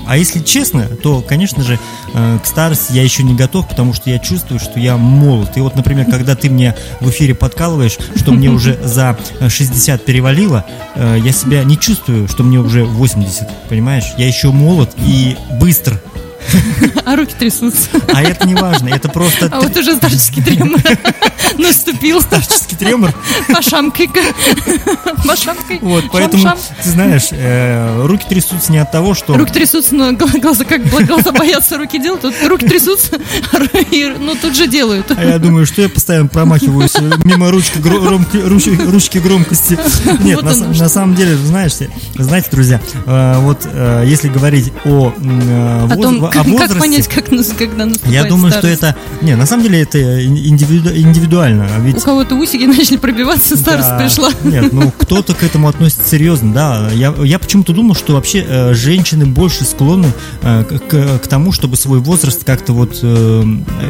А 0.07 0.19
если 0.19 0.41
честно, 0.41 0.83
то, 1.03 1.23
конечно 1.23 1.63
же, 1.63 1.79
э, 2.13 2.39
к 2.43 2.47
старости 2.47 2.93
я 2.93 3.03
еще 3.03 3.23
не 3.23 3.35
готов, 3.35 3.67
потому 3.69 3.95
что 3.95 4.11
я 4.11 4.19
чувствую, 4.19 4.61
что 4.61 4.79
я 4.79 4.97
молод. 4.99 5.57
И 5.57 5.61
вот, 5.61 5.77
например, 5.77 6.05
когда 6.11 6.35
ты 6.37 6.51
мне 6.51 6.75
в 7.01 7.09
эфире 7.09 7.35
подкалываешь, 7.35 7.97
что 8.17 8.33
мне 8.33 8.51
уже 8.51 8.79
за 8.85 9.17
э, 9.41 9.49
60 9.49 10.05
перевалило, 10.05 10.65
я 10.97 11.33
себя 11.33 11.65
не 11.65 11.79
чувствую, 11.79 12.29
что 12.29 12.43
мне 12.43 12.59
уже 12.61 12.85
80, 12.85 13.49
понимаешь? 13.69 14.05
Я 14.19 14.27
еще 14.29 14.51
молод 14.53 14.91
и 14.99 15.37
быстр. 15.59 16.01
А 17.05 17.17
руки 17.17 17.35
трясутся. 17.39 17.89
А 18.13 18.23
это 18.23 18.47
не 18.47 18.55
важно, 18.55 18.89
это 18.89 19.09
просто 19.09 19.47
А 19.53 19.61
вот 19.61 19.77
уже 19.77 19.95
старческий 19.97 20.43
тремор 20.43 20.81
наступил. 21.59 22.21
старческий 22.21 22.77
тремор. 22.77 23.13
Пошамкой-ка. 23.53 24.21
Пошамкой. 25.27 25.79
Вот, 25.81 26.05
поэтому, 26.13 26.55
ты 26.83 26.91
знаешь, 26.91 27.29
э, 27.31 28.07
руки 28.07 28.25
трясутся 28.29 28.73
не 28.73 28.79
от 28.79 28.91
того, 28.91 29.15
что... 29.15 29.35
Руки 29.37 29.53
трясутся, 29.53 29.95
но 29.95 30.13
гла- 30.13 30.41
глаза 30.41 30.65
как 30.65 30.83
глаза 30.87 31.33
боятся 31.33 31.77
руки 31.79 31.99
делать. 31.99 32.23
Тут 32.23 32.35
руки 32.47 32.67
трясутся, 32.67 33.19
и, 33.91 34.15
ну 34.19 34.35
тут 34.35 34.57
же 34.57 34.67
делают. 34.67 35.11
А 35.17 35.25
я 35.25 35.39
думаю, 35.39 35.67
что 35.67 35.83
я 35.83 35.89
постоянно 35.89 36.29
промахиваюсь 36.29 36.95
мимо 37.25 37.51
ручки, 37.51 37.79
ручки, 37.79 39.19
громкости. 39.19 39.79
Нет, 40.23 40.43
на, 40.43 40.89
самом 40.89 41.15
деле, 41.15 41.37
знаешь, 41.37 41.73
знаете, 42.15 42.49
друзья, 42.51 42.81
э, 43.07 43.35
вот 43.41 43.61
э, 43.65 44.05
если 44.07 44.29
говорить 44.29 44.73
о, 44.85 45.13
О 45.13 45.87
воз- 45.87 46.34
том, 46.35 46.43
о 46.43 46.59
как, 46.59 46.69
как 46.69 46.69
возрасте, 46.69 46.81
понять, 46.81 47.09
как, 47.09 47.31
нас- 47.31 47.53
когда 47.57 47.87
наступает 47.87 48.15
я 48.15 48.25
думаю, 48.29 48.51
что 48.51 48.61
старость. 48.61 48.83
это... 48.83 48.97
Не, 49.23 49.37
на 49.37 49.47
самом 49.47 49.63
деле 49.63 49.81
это 49.83 49.99
индивиду- 50.25 50.95
индивидуально. 50.97 51.69
а 51.77 51.81
Ведь 51.81 51.97
У 51.97 52.01
кого-то 52.01 52.35
усики 52.35 52.65
начали 52.67 52.97
пробиваться, 52.97 53.57
старость 53.57 53.89
Да. 53.89 53.99
пришла. 53.99 54.31
Нет, 54.45 54.73
ну 54.73 54.93
кто-то 54.97 55.35
к 55.35 55.43
этому 55.43 55.69
относится 55.69 56.09
серьезно, 56.09 56.53
да. 56.53 56.89
Я, 56.93 57.15
я 57.25 57.39
почему-то 57.39 57.73
думал, 57.73 57.95
что 57.95 58.15
вообще 58.15 58.45
э, 58.47 58.75
женщины 58.75 59.27
больше 59.27 59.65
склонны 59.65 60.09
э, 60.43 60.65
к, 60.65 61.19
к- 61.21 61.27
тому, 61.29 61.53
чтобы 61.53 61.77
свой 61.77 62.01
возраст 62.01 62.45
как-то 62.45 62.73
вот 62.73 62.99
э, 63.03 63.43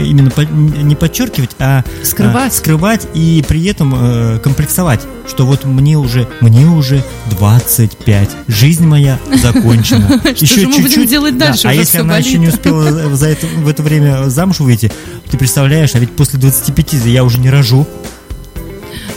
именно 0.03 0.31
по- 0.31 0.43
не 0.43 0.95
подчеркивать, 0.95 1.51
а 1.59 1.81
э, 2.01 2.05
Скрывать. 2.05 2.53
скрывать 2.55 3.07
и 3.15 3.45
при 3.47 3.65
этом 3.67 3.95
э, 3.97 4.39
комплексовать, 4.39 5.01
что 5.29 5.47
вот 5.47 5.65
мне 5.65 5.97
уже 5.99 6.29
мне 6.41 6.67
уже 6.67 7.03
25, 7.31 8.31
жизнь 8.49 8.87
моя 8.87 9.19
закончена. 9.43 10.21
Что 10.35 10.47
же 10.47 10.69
мы 10.69 10.79
будем 10.81 11.07
делать 11.07 11.37
Да, 11.39 11.47
дальше? 11.49 11.69
А 11.69 11.73
если 11.73 11.99
она 11.99 12.19
еще 12.19 12.34
не 12.39 12.47
болит. 12.47 12.59
успела 12.59 13.15
за 13.15 13.29
это, 13.29 13.47
в 13.47 13.69
это 13.69 13.83
время 13.83 14.29
замуж 14.29 14.61
выйти, 14.61 14.93
ты 15.31 15.39
представляешь, 15.39 15.95
а 15.95 15.99
ведь 15.99 16.13
после 16.13 16.39
25 16.39 16.95
я 17.07 17.25
уже 17.25 17.39
не 17.39 17.51
рожу. 17.51 17.87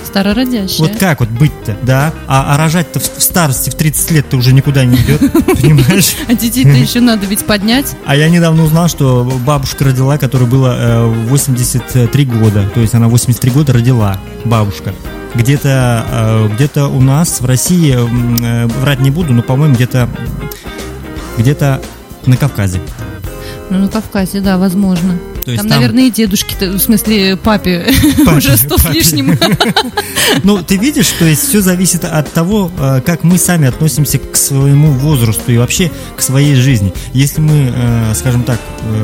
Старородящая. 0.06 0.88
Вот 0.88 0.98
как 0.98 1.20
вот 1.20 1.30
быть-то, 1.30 1.78
да? 1.84 2.14
А, 2.28 2.56
а 2.56 2.58
рожать-то 2.58 3.00
в, 3.00 3.04
в 3.04 3.22
старости, 3.22 3.70
в 3.70 3.76
30 3.76 4.12
лет-то 4.12 4.38
уже 4.38 4.54
никуда 4.54 4.86
не 4.86 4.96
идет, 4.96 5.20
понимаешь? 5.62 6.16
А 6.28 6.34
детей-то 6.34 6.70
еще 6.70 7.02
надо 7.02 7.26
ведь 7.26 7.46
поднять. 7.46 7.96
А 8.06 8.16
я 8.16 8.30
недавно 8.30 8.64
узнал, 8.64 8.88
что 8.88 9.24
бабушка 9.46 9.84
родила, 9.84 10.18
которой 10.18 10.48
было 10.48 10.76
э, 10.78 11.06
83 11.28 12.26
года. 12.26 12.70
То 12.74 12.80
есть 12.80 12.96
она 12.96 13.10
83 13.10 13.52
года 13.52 13.74
родила, 13.74 14.18
бабушка. 14.46 14.94
Где-то 15.36 16.06
э, 16.10 16.50
где-то 16.56 16.88
у 16.88 17.02
нас 17.02 17.42
в 17.42 17.46
России, 17.46 17.94
э, 17.94 18.68
врать 18.68 19.02
не 19.02 19.12
буду, 19.12 19.34
но, 19.34 19.42
по-моему, 19.42 19.76
где-то 19.76 20.10
где-то 21.38 21.82
на 22.26 22.38
Кавказе. 22.38 22.82
Ну, 23.70 23.80
на 23.80 23.88
Кавказе, 23.90 24.40
да, 24.40 24.58
возможно. 24.58 25.18
То 25.46 25.52
есть 25.52 25.64
там, 25.64 25.70
там- 25.70 25.80
наверное, 25.82 26.08
и 26.08 26.12
дедушки-то, 26.12 26.72
в 26.72 26.80
смысле, 26.80 27.38
папе, 27.38 27.88
Папе, 28.26 28.38
уже 28.38 28.58
сто 28.58 28.78
с 28.78 28.90
лишним. 28.90 29.38
Ну, 30.44 30.62
ты 30.62 30.76
видишь, 30.76 31.08
то 31.18 31.26
есть 31.26 31.48
все 31.48 31.62
зависит 31.62 32.04
от 32.04 32.32
того, 32.34 32.70
э, 32.78 33.02
как 33.06 33.24
мы 33.24 33.38
сами 33.38 33.68
относимся 33.68 34.20
к 34.20 34.36
своему 34.36 34.92
возрасту 34.92 35.52
и 35.54 35.58
вообще 35.58 35.90
к 36.18 36.22
своей 36.22 36.56
жизни. 36.56 36.94
Если 37.14 37.40
мы, 37.40 37.72
э, 37.74 38.14
скажем 38.14 38.44
так, 38.44 38.60
э, 38.82 39.04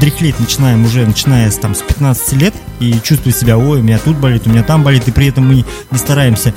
дряхлеть 0.00 0.40
начинаем 0.40 0.84
уже, 0.84 1.06
начиная 1.06 1.50
с, 1.50 1.56
там, 1.56 1.74
с 1.76 1.82
15 1.82 2.32
лет, 2.32 2.54
и 2.80 2.94
чувствовать 3.02 3.36
себя, 3.38 3.56
ой, 3.58 3.80
у 3.80 3.82
меня 3.82 3.98
тут 3.98 4.16
болит, 4.16 4.42
у 4.46 4.50
меня 4.50 4.62
там 4.62 4.82
болит, 4.82 5.06
и 5.06 5.10
при 5.10 5.26
этом 5.28 5.46
мы 5.46 5.64
не 5.90 5.98
стараемся 5.98 6.54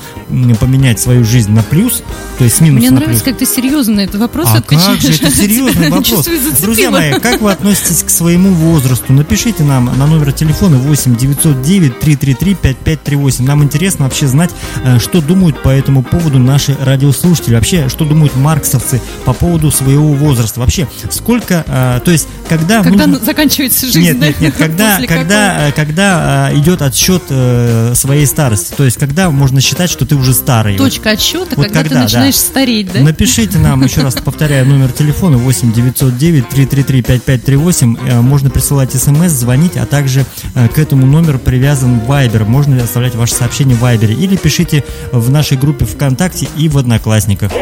поменять 0.58 0.98
свою 0.98 1.24
жизнь 1.24 1.52
на 1.52 1.62
плюс, 1.62 2.02
то 2.38 2.44
есть 2.44 2.56
с 2.56 2.60
минуса 2.60 2.80
Мне 2.80 2.90
на 2.90 2.96
нравится, 3.00 3.24
плюс. 3.24 3.38
как 3.38 3.38
ты 3.38 3.46
серьезно 3.54 3.94
на 3.96 4.00
этот 4.00 4.20
вопрос 4.20 4.48
А 4.50 4.58
отвечаешь. 4.58 5.00
как 5.02 5.12
же, 5.12 5.12
это 5.12 5.30
серьезный 5.30 5.90
вопрос. 5.90 6.28
Друзья 6.62 6.90
мои, 6.90 7.12
как 7.20 7.40
вы 7.40 7.52
относитесь 7.52 8.02
к 8.02 8.10
своему 8.10 8.50
возрасту? 8.54 9.12
Напишите 9.12 9.62
нам 9.62 9.90
на 9.98 10.06
номер 10.06 10.32
телефона 10.32 10.76
8 10.78 11.16
909 11.16 12.00
333 12.00 12.54
5538. 12.54 13.44
Нам 13.44 13.62
интересно 13.62 14.04
вообще 14.04 14.26
знать, 14.26 14.50
э, 14.84 14.98
что 14.98 15.20
думают 15.20 15.62
по 15.62 15.68
этому 15.68 16.02
поводу 16.02 16.38
наши 16.38 16.76
радиослушатели. 16.80 17.54
Вообще, 17.54 17.88
что 17.88 18.04
думают 18.04 18.34
марксовцы 18.36 19.00
по 19.24 19.32
поводу 19.32 19.70
своего 19.70 20.12
возраста. 20.12 20.60
Вообще, 20.60 20.88
сколько, 21.10 21.64
э, 21.66 22.00
то 22.04 22.10
есть, 22.10 22.26
когда... 22.48 22.82
Когда 22.82 23.06
нужно- 23.06 23.24
заканчивается 23.24 23.86
жизнь, 23.86 24.00
нет, 24.00 24.18
да? 24.18 24.26
нет, 24.28 24.40
нет, 24.40 24.54
когда, 24.56 24.90
После 24.98 25.06
когда, 25.08 25.68
э, 25.68 25.72
когда 25.72 26.13
э, 26.52 26.58
идет 26.58 26.82
отсчет 26.82 27.22
э, 27.30 27.92
своей 27.94 28.26
старости, 28.26 28.74
то 28.74 28.84
есть 28.84 28.98
когда 28.98 29.30
можно 29.30 29.60
считать, 29.60 29.90
что 29.90 30.06
ты 30.06 30.14
уже 30.14 30.34
старый. 30.34 30.76
Точка 30.76 31.10
отсчета, 31.10 31.54
Вот 31.56 31.66
когда, 31.66 31.82
когда, 31.82 31.88
ты 31.88 31.94
да. 31.94 32.02
начинаешь 32.02 32.36
стареть, 32.36 32.92
да? 32.92 33.00
Напишите 33.00 33.58
нам, 33.58 33.82
еще 33.82 34.02
раз 34.02 34.14
повторяю, 34.24 34.66
номер 34.66 34.92
телефона 34.92 35.36
8 35.38 35.72
909 35.72 36.48
333 36.48 37.02
5538. 37.02 37.96
Э, 38.08 38.20
Можно 38.20 38.50
присылать 38.50 38.92
смс, 38.92 39.30
звонить, 39.30 39.76
а 39.76 39.86
также 39.86 40.24
э, 40.54 40.68
к 40.68 40.78
этому 40.78 41.06
номеру 41.06 41.38
привязан 41.38 42.00
Viber. 42.00 42.44
Можно 42.44 42.82
оставлять 42.82 43.14
ваши 43.14 43.34
сообщения 43.34 43.74
в 43.74 43.82
Viber. 43.84 44.12
Или 44.12 44.36
пишите 44.36 44.84
в 45.12 45.30
нашей 45.30 45.56
группе 45.56 45.84
ВКонтакте 45.84 46.48
и 46.56 46.68
в 46.68 46.78
Одноклассниках. 46.78 47.52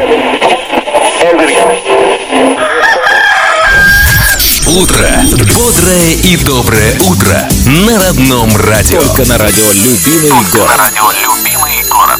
Утро. 4.75 5.07
Бодрое 5.53 6.13
и 6.23 6.35
доброе 6.37 6.99
утро. 7.01 7.47
На 7.67 7.99
родном 7.99 8.49
радио. 8.57 9.03
Только 9.03 9.29
на 9.29 9.37
радио 9.37 9.71
«Любимый 9.71 10.31
город». 10.51 10.75
радио 10.77 11.11
«Любимый 11.11 11.83
город». 11.91 12.19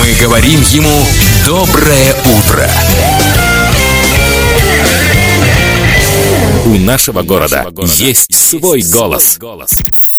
Мы 0.00 0.12
говорим 0.20 0.60
ему 0.62 1.06
«Доброе 1.46 2.16
утро». 2.24 2.68
У 6.66 6.76
нашего 6.78 7.22
города 7.22 7.64
есть 7.96 8.34
свой 8.34 8.82
голос. 8.82 9.38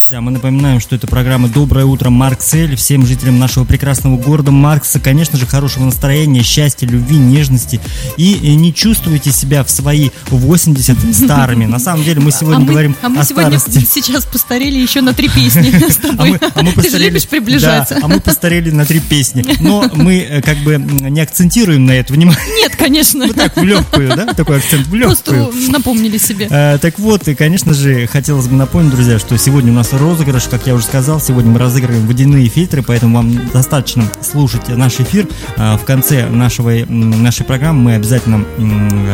Друзья, 0.02 0.20
мы 0.20 0.32
напоминаем, 0.32 0.80
что 0.80 0.96
это 0.96 1.06
программа 1.06 1.48
«Доброе 1.48 1.86
утро, 1.86 2.10
Марксель». 2.10 2.76
Всем 2.76 3.06
жителям 3.06 3.38
нашего 3.38 3.66
прекрасного 3.66 4.18
города 4.18 4.50
Маркса, 4.50 5.00
конечно 5.00 5.38
же, 5.38 5.46
хорошего 5.46 5.86
настроения, 5.86 6.42
счастья, 6.42 6.88
любви, 6.88 7.18
нежности. 7.18 7.80
И 8.18 8.34
не 8.56 8.74
чувствуйте 8.74 9.32
себя 9.32 9.64
в 9.64 9.70
свои 9.70 10.10
80 10.30 10.98
старыми. 11.16 11.66
На 11.66 11.78
самом 11.78 12.04
деле 12.04 12.20
мы 12.20 12.32
сегодня 12.32 12.58
а 12.58 12.60
мы, 12.62 12.66
говорим 12.66 12.96
а 13.04 13.10
мы 13.10 13.20
о 13.20 13.24
сегодня 13.24 13.60
старости. 13.60 13.88
сейчас 13.88 14.26
постарели 14.26 14.80
еще 14.80 15.02
на 15.02 15.14
три 15.14 15.30
песни 15.30 15.72
А 16.18 16.26
мы, 16.26 16.40
а 16.56 16.62
мы 16.64 16.74
Ты 16.74 16.90
же 16.90 16.98
любишь 16.98 17.28
приближаться. 17.28 17.96
Да, 17.96 18.02
а 18.04 18.08
мы 18.08 18.20
постарели 18.20 18.72
на 18.72 18.86
три 18.86 19.00
песни. 19.00 19.46
Но 19.62 19.86
мы 19.94 20.18
э, 20.18 20.42
как 20.42 20.58
бы 20.58 20.78
не 20.78 21.22
акцентируем 21.22 21.86
на 21.86 21.92
это 21.92 22.12
внимание. 22.12 22.42
Нет, 22.56 22.76
конечно. 22.76 23.28
Вот 23.28 23.36
так, 23.36 23.56
в 23.56 23.64
легкую, 23.64 24.10
да? 24.16 24.34
Такой 24.34 24.58
акцент 24.58 24.88
в 24.88 25.00
Просто 25.00 25.36
легкую. 25.36 25.72
напомнили 25.72 26.18
себе. 26.18 26.48
Э, 26.50 26.80
так 26.82 26.98
вот, 26.98 27.28
и, 27.28 27.36
конечно 27.36 27.74
же, 27.74 28.08
хотелось 28.08 28.48
бы 28.48 28.56
напомнить, 28.56 28.92
друзья, 28.92 29.20
что 29.20 29.38
сегодня 29.38 29.72
у 29.72 29.76
нас 29.76 29.94
розыгрыш, 30.02 30.46
как 30.50 30.68
я 30.68 30.74
уже 30.74 30.86
сказал, 30.86 31.22
сегодня 31.22 31.52
мы 31.52 31.60
разыгрываем 31.60 32.08
водяные 32.08 32.48
фильтры, 32.48 32.84
поэтому 32.84 33.18
вам 33.18 33.50
достаточно 33.54 34.04
слушать 34.22 34.68
наш 34.70 35.00
эфир. 35.00 35.28
Э, 35.58 35.78
в 35.78 35.86
конце 35.86 36.28
нашего, 36.28 36.72
нашей 36.88 37.46
программы 37.46 37.82
мы 37.82 37.96
обязательно 37.96 38.46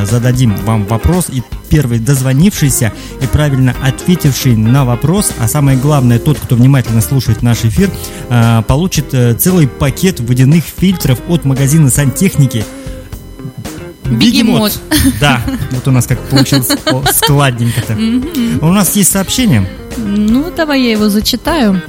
зададим 0.05 0.55
вам 0.65 0.85
вопрос, 0.85 1.27
и 1.29 1.43
первый 1.69 1.99
дозвонившийся 1.99 2.93
и 3.21 3.27
правильно 3.27 3.75
ответивший 3.83 4.55
на 4.55 4.85
вопрос, 4.85 5.31
а 5.39 5.47
самое 5.47 5.77
главное, 5.77 6.19
тот, 6.19 6.39
кто 6.39 6.55
внимательно 6.55 7.01
слушает 7.01 7.41
наш 7.41 7.65
эфир, 7.65 7.91
э, 8.29 8.63
получит 8.67 9.13
э, 9.13 9.33
целый 9.33 9.67
пакет 9.67 10.19
водяных 10.19 10.63
фильтров 10.63 11.19
от 11.27 11.45
магазина 11.45 11.89
сантехники 11.89 12.63
Бегемот. 14.11 14.79
Да, 15.19 15.41
вот 15.71 15.87
у 15.87 15.91
нас 15.91 16.05
как 16.05 16.19
получилось 16.29 16.69
складненько-то. 17.15 17.95
У 18.61 18.71
нас 18.71 18.95
есть 18.95 19.11
сообщение. 19.11 19.67
Ну, 19.97 20.51
давай 20.55 20.81
я 20.81 20.91
его 20.91 21.09
зачитаю. 21.09 21.81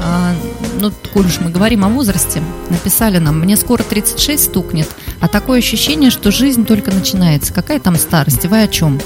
А, 0.00 0.32
ну, 0.80 0.92
коль 1.12 1.26
уж 1.26 1.40
мы 1.40 1.50
говорим 1.50 1.84
о 1.84 1.88
возрасте, 1.88 2.42
написали 2.70 3.18
нам, 3.18 3.40
мне 3.40 3.56
скоро 3.56 3.82
36 3.82 4.44
стукнет, 4.44 4.88
а 5.20 5.26
такое 5.26 5.58
ощущение, 5.58 6.10
что 6.10 6.30
жизнь 6.30 6.64
только 6.64 6.92
начинается. 6.92 7.52
Какая 7.52 7.80
там 7.80 7.96
старость? 7.96 8.46
Вы 8.46 8.62
о 8.62 8.68
чем? 8.68 9.00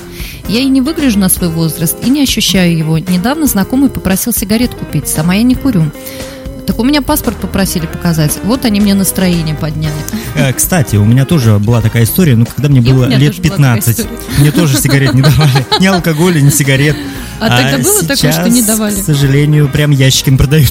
Я 0.48 0.60
и 0.60 0.68
не 0.68 0.80
выгляжу 0.80 1.18
на 1.18 1.28
свой 1.28 1.48
возраст, 1.48 1.96
и 2.04 2.10
не 2.10 2.22
ощущаю 2.22 2.76
его. 2.76 2.98
Недавно 2.98 3.46
знакомый 3.46 3.88
попросил 3.88 4.32
сигарет 4.32 4.74
купить, 4.74 5.08
сама 5.08 5.34
я 5.34 5.42
не 5.42 5.54
курю. 5.54 5.90
Так 6.66 6.78
у 6.78 6.84
меня 6.84 7.02
паспорт 7.02 7.36
попросили 7.38 7.86
показать. 7.86 8.38
Вот 8.44 8.64
они 8.64 8.80
мне 8.80 8.94
настроение 8.94 9.54
подняли. 9.54 9.92
Э, 10.36 10.52
Кстати, 10.52 10.96
у 10.96 11.04
меня 11.04 11.24
тоже 11.24 11.58
была 11.58 11.80
такая 11.80 12.04
история, 12.04 12.36
ну, 12.36 12.46
когда 12.46 12.68
мне 12.68 12.80
И 12.80 12.92
было 12.92 13.04
лет 13.06 13.36
тоже 13.36 13.42
была 13.42 13.56
такая 13.56 13.74
15, 13.80 13.90
история. 14.00 14.18
мне 14.38 14.50
тоже 14.52 14.78
сигарет 14.78 15.14
не 15.14 15.22
давали. 15.22 15.66
Ни 15.80 15.86
алкоголя, 15.86 16.40
ни 16.40 16.50
сигарет. 16.50 16.96
А 17.40 17.48
тогда 17.48 17.78
было 17.78 18.00
такое, 18.02 18.30
что 18.32 18.48
не 18.48 18.60
сейчас, 18.62 18.66
давали? 18.78 18.94
к 18.94 19.04
сожалению, 19.04 19.68
прям 19.68 19.90
ящиками 19.90 20.36
продают. 20.36 20.70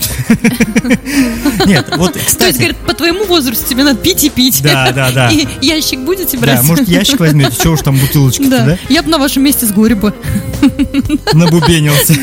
Нет, 1.65 1.86
вот, 1.98 2.13
То 2.13 2.19
есть, 2.19 2.29
кстати, 2.31 2.57
говорят, 2.57 2.77
по 2.77 2.93
твоему 2.93 3.25
возрасту 3.25 3.67
тебе 3.67 3.83
надо 3.83 4.00
пить 4.00 4.24
и 4.24 4.29
пить. 4.29 4.62
Да, 4.63 4.91
да, 4.93 5.12
да. 5.12 5.29
И 5.31 5.45
ящик 5.62 6.00
будете 6.00 6.38
брать? 6.38 6.62
да, 6.62 6.63
может, 6.63 6.88
ящик 6.88 7.19
возьмете, 7.19 7.51
что 7.51 7.71
уж 7.71 7.81
там 7.81 7.98
бутылочки 7.98 8.45
Да. 8.48 8.65
да? 8.65 8.77
Я 8.88 9.03
бы 9.03 9.10
на 9.10 9.17
вашем 9.17 9.43
месте 9.43 9.65
с 9.65 9.71
горя 9.74 9.95
бы. 9.98 10.13
Набубенился. 11.33 12.15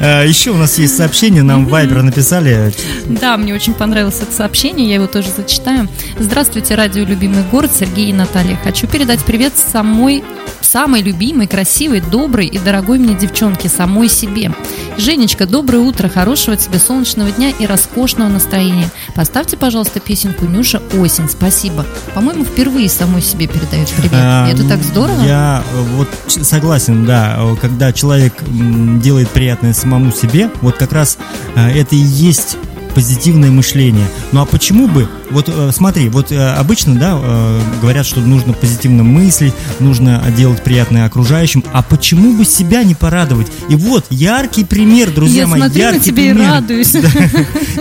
Э, 0.00 0.24
Еще 0.26 0.50
у 0.50 0.56
нас 0.56 0.78
есть 0.78 0.96
сообщение, 0.96 1.42
нам 1.42 1.66
в 1.66 1.74
Viber 1.74 2.02
написали. 2.02 2.72
Да, 3.06 3.36
мне 3.36 3.54
очень 3.54 3.74
понравилось 3.74 4.20
это 4.20 4.32
сообщение, 4.32 4.88
я 4.88 4.94
его 4.96 5.06
тоже 5.06 5.28
зачитаю. 5.36 5.88
Здравствуйте, 6.18 6.74
радио 6.74 7.04
«Любимый 7.04 7.42
город», 7.50 7.70
Сергей 7.76 8.10
и 8.10 8.12
Наталья. 8.12 8.58
Хочу 8.62 8.86
передать 8.86 9.24
привет 9.24 9.52
самой, 9.56 10.22
самой 10.60 11.02
любимой, 11.02 11.46
красивой, 11.46 12.00
доброй 12.00 12.46
и 12.46 12.58
дорогой 12.58 12.98
мне 12.98 13.14
девчонке, 13.14 13.68
самой 13.68 14.08
себе. 14.08 14.52
Женечка, 14.98 15.46
доброе 15.46 15.78
утро, 15.78 16.08
хорошего 16.08 16.56
тебе 16.56 16.78
солнечного 16.78 17.30
дня 17.30 17.50
и 17.58 17.66
роскошного 17.66 18.28
настроения. 18.28 18.88
Поставьте, 19.14 19.56
пожалуйста, 19.56 20.00
песенку 20.00 20.44
Нюша 20.44 20.82
«Осень». 20.98 21.28
Спасибо. 21.28 21.86
По-моему, 22.14 22.44
впервые 22.44 22.88
самой 22.88 23.22
себе 23.22 23.46
передают 23.46 23.88
привет. 23.90 24.12
А, 24.14 24.48
это 24.50 24.68
так 24.68 24.82
здорово. 24.82 25.22
Я 25.24 25.62
э, 25.72 25.82
вот 25.96 26.08
согласен, 26.26 27.06
да, 27.06 27.38
когда 27.60 27.92
человек 27.92 28.34
делает 28.48 29.28
приятное 29.30 29.72
самому 29.88 30.12
себе, 30.12 30.50
вот 30.60 30.76
как 30.76 30.92
раз 30.92 31.16
э, 31.56 31.80
это 31.80 31.94
и 31.94 31.98
есть 31.98 32.58
позитивное 32.94 33.50
мышление. 33.50 34.08
Ну 34.32 34.40
а 34.40 34.46
почему 34.46 34.88
бы? 34.88 35.08
Вот 35.30 35.48
э, 35.48 35.70
смотри, 35.72 36.08
вот 36.08 36.32
э, 36.32 36.54
обычно, 36.54 36.94
да, 36.94 37.18
э, 37.20 37.60
говорят, 37.80 38.06
что 38.06 38.20
нужно 38.20 38.52
позитивно 38.52 39.02
мыслить, 39.02 39.52
нужно 39.78 40.22
делать 40.36 40.62
приятное 40.62 41.04
окружающим. 41.04 41.64
А 41.72 41.82
почему 41.82 42.32
бы 42.32 42.44
себя 42.44 42.82
не 42.82 42.94
порадовать? 42.94 43.48
И 43.68 43.76
вот 43.76 44.06
яркий 44.10 44.64
пример, 44.64 45.10
друзья 45.10 45.42
я 45.42 45.46
мои, 45.46 45.60
смотрю 45.60 45.78
на 45.78 45.86
яркий 45.86 46.00
тебя 46.00 46.22
и 46.22 46.32
пример. 46.32 46.50
радуюсь. 46.50 46.94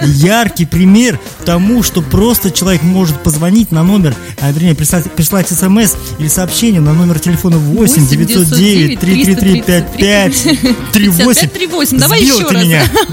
яркий 0.04 0.66
пример 0.66 1.20
тому, 1.46 1.84
что 1.84 2.02
просто 2.02 2.52
человек 2.52 2.84
может 2.84 3.24
позвонить 3.24 3.72
на 3.72 3.84
номер, 3.84 4.16
а, 4.42 4.52
вернее, 4.52 4.76
прислать, 4.76 5.10
прислать 5.12 5.48
смс 5.50 5.96
или 6.20 6.28
сообщение 6.28 6.82
на 6.82 6.94
номер 6.94 7.20
телефона 7.20 7.58
8 7.58 8.08
909 8.08 9.00
333 9.00 9.62
55 9.62 10.44
38. 10.92 11.48
38. 11.50 11.98
Давай 11.98 12.22
еще 12.22 12.48
раз. 12.48 12.64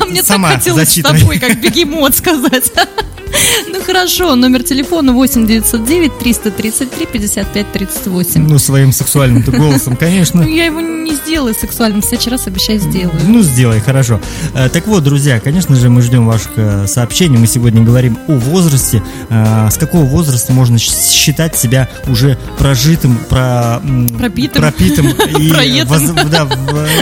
Мне 0.08 0.22
так 0.22 0.40
хотелось 0.44 0.88
с 0.88 1.02
тобой, 1.02 1.38
как 1.38 1.60
бегемот 1.84 2.14
сказать. 2.14 2.72
Ну 3.72 3.80
хорошо, 3.82 4.36
номер 4.36 4.62
телефона 4.62 5.12
8 5.12 5.46
909 5.46 6.18
333 6.18 7.06
55 7.06 7.72
38. 7.72 8.48
Ну, 8.48 8.58
своим 8.58 8.92
сексуальным 8.92 9.42
голосом, 9.42 9.96
конечно. 9.96 10.42
Ну, 10.42 10.48
я 10.48 10.66
его 10.66 10.80
не 10.80 11.14
сделаю 11.14 11.54
сексуальным, 11.54 12.00
в 12.00 12.04
следующий 12.04 12.30
раз 12.30 12.46
обещаю 12.46 12.78
сделаю. 12.80 13.18
Ну, 13.26 13.42
сделай, 13.42 13.80
хорошо. 13.80 14.20
Э, 14.54 14.68
Так 14.68 14.86
вот, 14.86 15.02
друзья, 15.04 15.40
конечно 15.40 15.76
же, 15.76 15.88
мы 15.90 16.02
ждем 16.02 16.26
ваших 16.26 16.50
э, 16.56 16.86
сообщений. 16.86 17.38
Мы 17.38 17.46
сегодня 17.46 17.82
говорим 17.82 18.18
о 18.28 18.32
возрасте. 18.32 19.02
Э, 19.30 19.68
С 19.70 19.76
какого 19.76 20.04
возраста 20.04 20.52
можно 20.52 20.78
считать 20.78 21.56
себя 21.56 21.88
уже 22.06 22.38
прожитым, 22.58 23.16
про, 23.28 23.80
Пропитым. 24.18 24.62
пропитым 24.62 25.06
и 25.38 25.82
воз- 25.84 26.02
да, 26.30 26.48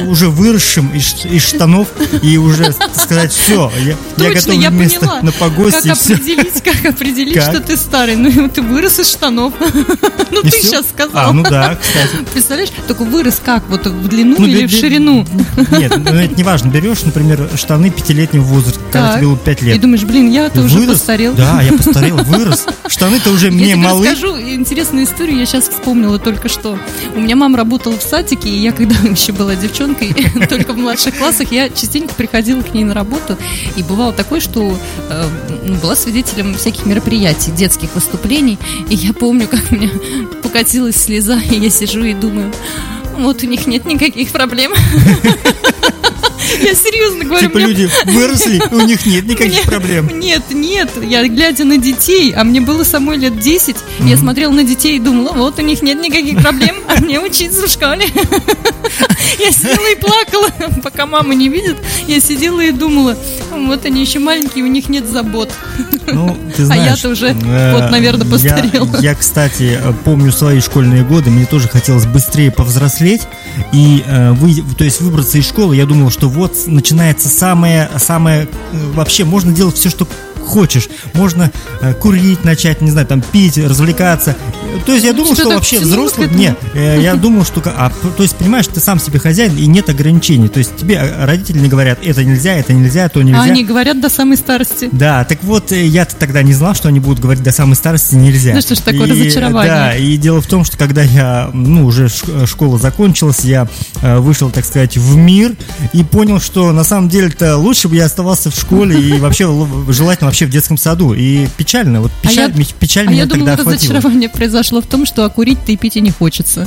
уже 0.06 0.28
выросшим 0.28 0.88
из, 0.94 1.24
из 1.24 1.42
штанов 1.42 1.88
и 2.22 2.36
уже 2.38 2.72
сказать, 2.94 3.32
все, 3.32 3.70
я, 3.78 3.90
я 3.90 3.96
Точно, 4.16 4.34
готов 4.34 4.62
я 4.62 4.70
вместо 4.70 5.00
поняла. 5.00 5.20
на 5.22 5.32
погосте 5.32 5.88
Как 5.90 5.98
все. 5.98 6.16
Определить, 6.22 6.62
как 6.62 6.84
определить, 6.94 7.34
Как? 7.34 7.50
что 7.54 7.60
ты 7.60 7.76
старый? 7.76 8.16
Ну, 8.16 8.48
ты 8.48 8.62
вырос 8.62 8.98
из 9.00 9.08
штанов. 9.10 9.52
Ну, 10.30 10.40
И 10.42 10.50
ты 10.50 10.58
сейчас 10.62 10.86
А, 10.86 10.88
сказал. 10.88 11.32
ну 11.34 11.42
да, 11.42 11.76
кстати. 11.80 12.24
Представляешь, 12.32 12.70
только 12.86 13.02
вырос 13.04 13.40
как? 13.44 13.62
Вот 13.68 13.86
в 13.86 14.08
длину 14.08 14.36
Ну, 14.38 14.46
или 14.46 14.66
в 14.66 14.70
ширину? 14.70 15.26
Нет, 15.72 15.96
ну 15.96 16.14
это 16.14 16.34
не 16.34 16.42
важно. 16.42 16.68
Берешь, 16.68 17.02
например, 17.02 17.48
штаны 17.56 17.90
пятилетнего 17.90 18.42
возраста, 18.42 18.80
когда 18.90 19.08
Так. 19.08 19.16
тебе 19.18 19.26
было 19.28 19.36
5 19.38 19.62
И 19.62 19.64
лет. 19.66 19.80
думаешь, 19.80 20.02
блин, 20.04 20.30
я-то 20.30 20.62
уже 20.62 20.78
Вырос? 20.78 20.94
постарел. 20.98 21.34
Да, 21.34 21.60
я 21.62 21.72
постарел, 21.72 22.16
вырос. 22.18 22.66
Штаны-то 22.88 23.30
уже 23.30 23.46
Я 23.46 23.52
мне 23.52 23.76
малы. 23.76 24.06
расскажу 24.08 24.38
интересную 24.38 25.04
историю, 25.06 25.38
я 25.38 25.46
сейчас 25.46 25.68
вспомнила 25.68 26.18
только 26.18 26.48
что. 26.48 26.78
У 27.14 27.20
меня 27.20 27.36
мама 27.36 27.58
работала 27.58 27.96
в 27.98 28.02
садике, 28.02 28.48
и 28.48 28.58
я 28.58 28.72
когда 28.72 28.94
еще 29.08 29.32
была 29.32 29.54
девчонкой, 29.54 30.14
только 30.48 30.72
в 30.72 30.76
младших 30.78 31.16
классах, 31.18 31.52
я 31.52 31.68
частенько 31.68 32.14
приходила 32.14 32.62
к 32.62 32.72
ней 32.74 32.84
на 32.84 32.94
работу, 32.94 33.36
и 33.76 33.82
бывало 33.82 34.12
такое, 34.12 34.40
что 34.40 34.76
э, 35.10 35.28
ну, 35.64 35.76
свидетелем 36.12 36.54
всяких 36.54 36.84
мероприятий, 36.84 37.50
детских 37.52 37.94
выступлений, 37.94 38.58
и 38.90 38.94
я 38.94 39.14
помню, 39.14 39.48
как 39.48 39.60
у 39.70 39.74
меня 39.74 39.88
покатилась 40.42 40.96
слеза, 40.96 41.40
и 41.50 41.56
я 41.58 41.70
сижу 41.70 42.04
и 42.04 42.12
думаю, 42.12 42.52
вот 43.16 43.42
у 43.42 43.46
них 43.46 43.66
нет 43.66 43.86
никаких 43.86 44.30
проблем. 44.30 44.72
Я 46.60 46.74
серьезно 46.74 47.24
говорю, 47.24 47.46
Типа 47.46 47.58
мне 47.58 47.66
люди 47.68 47.90
выросли, 48.04 48.60
у 48.72 48.80
них 48.80 49.06
нет 49.06 49.24
никаких 49.24 49.60
мне- 49.60 49.64
проблем. 49.64 50.18
Нет, 50.18 50.42
нет, 50.50 50.90
я 51.02 51.26
глядя 51.26 51.64
на 51.64 51.78
детей, 51.78 52.32
а 52.36 52.44
мне 52.44 52.60
было 52.60 52.84
самой 52.84 53.16
лет 53.16 53.38
10, 53.40 53.76
я 54.00 54.16
смотрела 54.18 54.52
на 54.52 54.62
детей 54.62 54.96
и 54.96 54.98
думала, 55.00 55.32
вот 55.32 55.58
у 55.58 55.62
них 55.62 55.80
нет 55.80 56.02
никаких 56.02 56.42
проблем, 56.42 56.76
а 56.88 57.00
мне 57.00 57.20
учиться 57.20 57.66
в 57.66 57.70
школе. 57.70 58.04
Я 59.38 59.50
сидела 59.50 59.86
и 59.92 59.94
плакала, 59.94 60.48
пока 60.82 61.06
мама 61.06 61.34
не 61.34 61.48
видит. 61.48 61.76
Я 62.06 62.20
сидела 62.20 62.60
и 62.60 62.70
думала, 62.70 63.16
вот 63.68 63.84
они 63.84 64.00
еще 64.00 64.18
маленькие, 64.18 64.64
у 64.64 64.68
них 64.68 64.88
нет 64.88 65.08
забот. 65.08 65.50
Ну, 66.06 66.36
ты 66.56 66.62
А 66.62 66.66
знаешь, 66.66 66.96
я-то 66.98 67.08
уже, 67.10 67.28
э, 67.28 67.72
вот, 67.72 67.90
наверное, 67.90 68.26
я- 68.26 68.30
постарела. 68.30 69.00
Я, 69.00 69.14
кстати, 69.14 69.78
э, 69.82 69.92
помню 70.04 70.32
свои 70.32 70.60
школьные 70.60 71.04
годы, 71.04 71.30
мне 71.30 71.46
тоже 71.46 71.68
хотелось 71.68 72.06
быстрее 72.06 72.50
повзрослеть 72.50 73.22
и 73.72 74.02
э, 74.06 74.32
вы, 74.32 74.62
то 74.76 74.84
есть 74.84 75.00
выбраться 75.00 75.38
из 75.38 75.46
школы. 75.48 75.76
Я 75.76 75.86
думал, 75.86 76.10
что 76.10 76.28
вот 76.28 76.54
начинается 76.66 77.28
самое, 77.28 77.90
самое, 77.98 78.42
э, 78.42 78.46
вообще 78.94 79.24
можно 79.24 79.52
делать 79.52 79.76
все, 79.76 79.90
что 79.90 80.06
хочешь. 80.46 80.88
Можно 81.14 81.50
э, 81.80 81.94
курить 81.94 82.44
начать, 82.44 82.80
не 82.80 82.90
знаю, 82.90 83.06
там 83.06 83.22
пить, 83.22 83.58
развлекаться. 83.58 84.36
То 84.86 84.92
есть 84.92 85.04
я 85.04 85.12
думал, 85.12 85.34
что 85.34 85.42
что 85.42 85.54
вообще 85.54 85.80
взрослый... 85.80 86.28
Нет, 86.32 86.58
э, 86.74 87.00
я 87.00 87.14
думал, 87.22 87.44
что... 87.44 87.62
А, 87.64 87.90
то 88.16 88.22
есть, 88.22 88.36
понимаешь, 88.36 88.66
ты 88.66 88.80
сам 88.80 88.98
себе 88.98 89.18
хозяин, 89.18 89.56
и 89.56 89.66
нет 89.66 89.88
ограничений. 89.88 90.48
То 90.48 90.58
есть 90.58 90.76
тебе 90.76 90.96
э, 90.96 91.24
родители 91.24 91.58
не 91.58 91.68
говорят, 91.68 91.98
это 92.04 92.24
нельзя, 92.24 92.54
это 92.54 92.72
нельзя, 92.72 93.08
то 93.08 93.22
нельзя. 93.22 93.40
А 93.40 93.44
они 93.44 93.64
говорят 93.64 94.00
до 94.00 94.08
самой 94.08 94.36
старости. 94.36 94.88
Да, 94.92 95.24
так 95.24 95.42
вот, 95.42 95.72
э, 95.72 95.86
я-то 95.86 96.16
тогда 96.16 96.42
не 96.42 96.52
знал, 96.52 96.74
что 96.74 96.88
они 96.88 97.00
будут 97.00 97.20
говорить 97.20 97.42
до 97.42 97.52
самой 97.52 97.76
старости 97.76 98.14
нельзя. 98.14 98.54
Ну 98.54 98.60
что 98.60 98.74
ж 98.74 98.78
такое 98.78 99.06
И, 99.06 99.10
разочарование. 99.10 99.72
Да, 99.72 99.94
и 99.96 100.16
дело 100.16 100.40
в 100.40 100.46
том, 100.46 100.64
что 100.64 100.76
когда 100.76 101.02
я, 101.02 101.50
ну, 101.52 101.86
уже 101.86 102.08
школа 102.46 102.78
закончилась, 102.78 103.40
я 103.44 103.68
э, 104.00 104.18
вышел, 104.18 104.50
так 104.50 104.64
сказать, 104.64 104.96
в 104.96 105.16
мир 105.16 105.54
и 105.92 106.02
понял, 106.04 106.40
что 106.40 106.72
на 106.72 106.84
самом 106.84 107.08
деле-то 107.08 107.56
лучше 107.56 107.88
бы 107.88 107.96
я 107.96 108.06
оставался 108.06 108.50
в 108.50 108.54
школе 108.54 109.00
и 109.00 109.18
вообще 109.18 109.48
желательно 109.88 110.30
вообще 110.32 110.46
в 110.46 110.50
детском 110.50 110.78
саду. 110.78 111.12
И 111.12 111.46
печально, 111.58 112.00
вот 112.00 112.10
А 112.22 112.26
печаль, 112.26 112.50
я- 112.50 112.56
ме- 112.56 112.64
печаль 112.80 113.06
А 113.06 113.10
меня 113.10 113.22
я 113.24 113.26
думала, 113.26 113.48
тогда 113.50 113.62
охватила. 113.62 113.94
разочарование 113.94 114.28
произошло 114.30 114.80
в 114.80 114.86
том, 114.86 115.04
что 115.04 115.26
окурить-то 115.26 115.70
и 115.72 115.76
пить 115.76 115.96
и 115.98 116.00
не 116.00 116.10
хочется. 116.10 116.66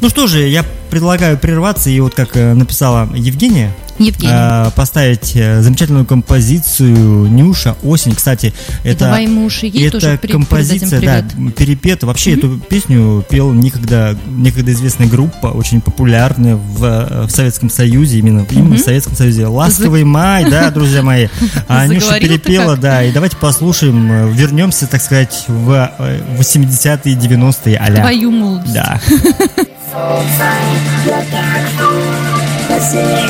Ну 0.00 0.08
что 0.08 0.26
же, 0.26 0.48
я 0.48 0.64
предлагаю 0.90 1.36
прерваться 1.38 1.90
и 1.90 2.00
вот 2.00 2.14
как 2.14 2.36
э, 2.38 2.54
написала 2.54 3.08
Евгения, 3.14 3.70
Евгений. 3.98 4.32
э, 4.32 4.70
поставить 4.74 5.32
э, 5.34 5.62
замечательную 5.62 6.04
композицию 6.04 7.30
Нюша 7.30 7.76
«Осень». 7.82 8.14
Кстати, 8.14 8.52
это... 8.84 9.06
Давай 9.06 9.26
мы 9.26 9.44
уж 9.44 9.62
и 9.62 9.68
ей 9.68 9.88
Это 9.88 10.00
тоже 10.00 10.18
композиция, 10.18 11.00
да, 11.00 11.50
перепета. 11.52 12.06
Вообще 12.06 12.34
эту 12.34 12.58
песню 12.58 13.24
пел 13.28 13.52
некогда, 13.52 14.16
некогда 14.26 14.72
известная 14.72 15.06
группа, 15.06 15.48
очень 15.48 15.80
популярная 15.80 16.56
в, 16.56 16.84
э, 16.84 17.26
в 17.26 17.30
Советском 17.30 17.70
Союзе, 17.70 18.18
именно, 18.18 18.46
именно 18.50 18.76
в 18.76 18.80
Советском 18.80 19.16
Союзе. 19.16 19.46
«Ласковый 19.46 20.04
май», 20.04 20.48
да, 20.50 20.70
друзья 20.70 21.02
мои. 21.02 21.28
А 21.68 21.86
Нюша 21.86 22.18
перепела, 22.18 22.76
да, 22.76 23.02
и 23.02 23.12
давайте 23.12 23.36
послушаем, 23.36 24.10
э, 24.10 24.32
вернемся, 24.32 24.86
так 24.86 25.02
сказать, 25.02 25.44
в 25.48 25.90
э, 25.98 26.20
80-е, 26.38 27.14
90-е, 27.14 27.76
а 27.76 27.92
Твою 27.92 28.30
молодость. 28.30 28.74
Да. 28.74 29.00
Você 32.68 33.02
me 33.02 33.22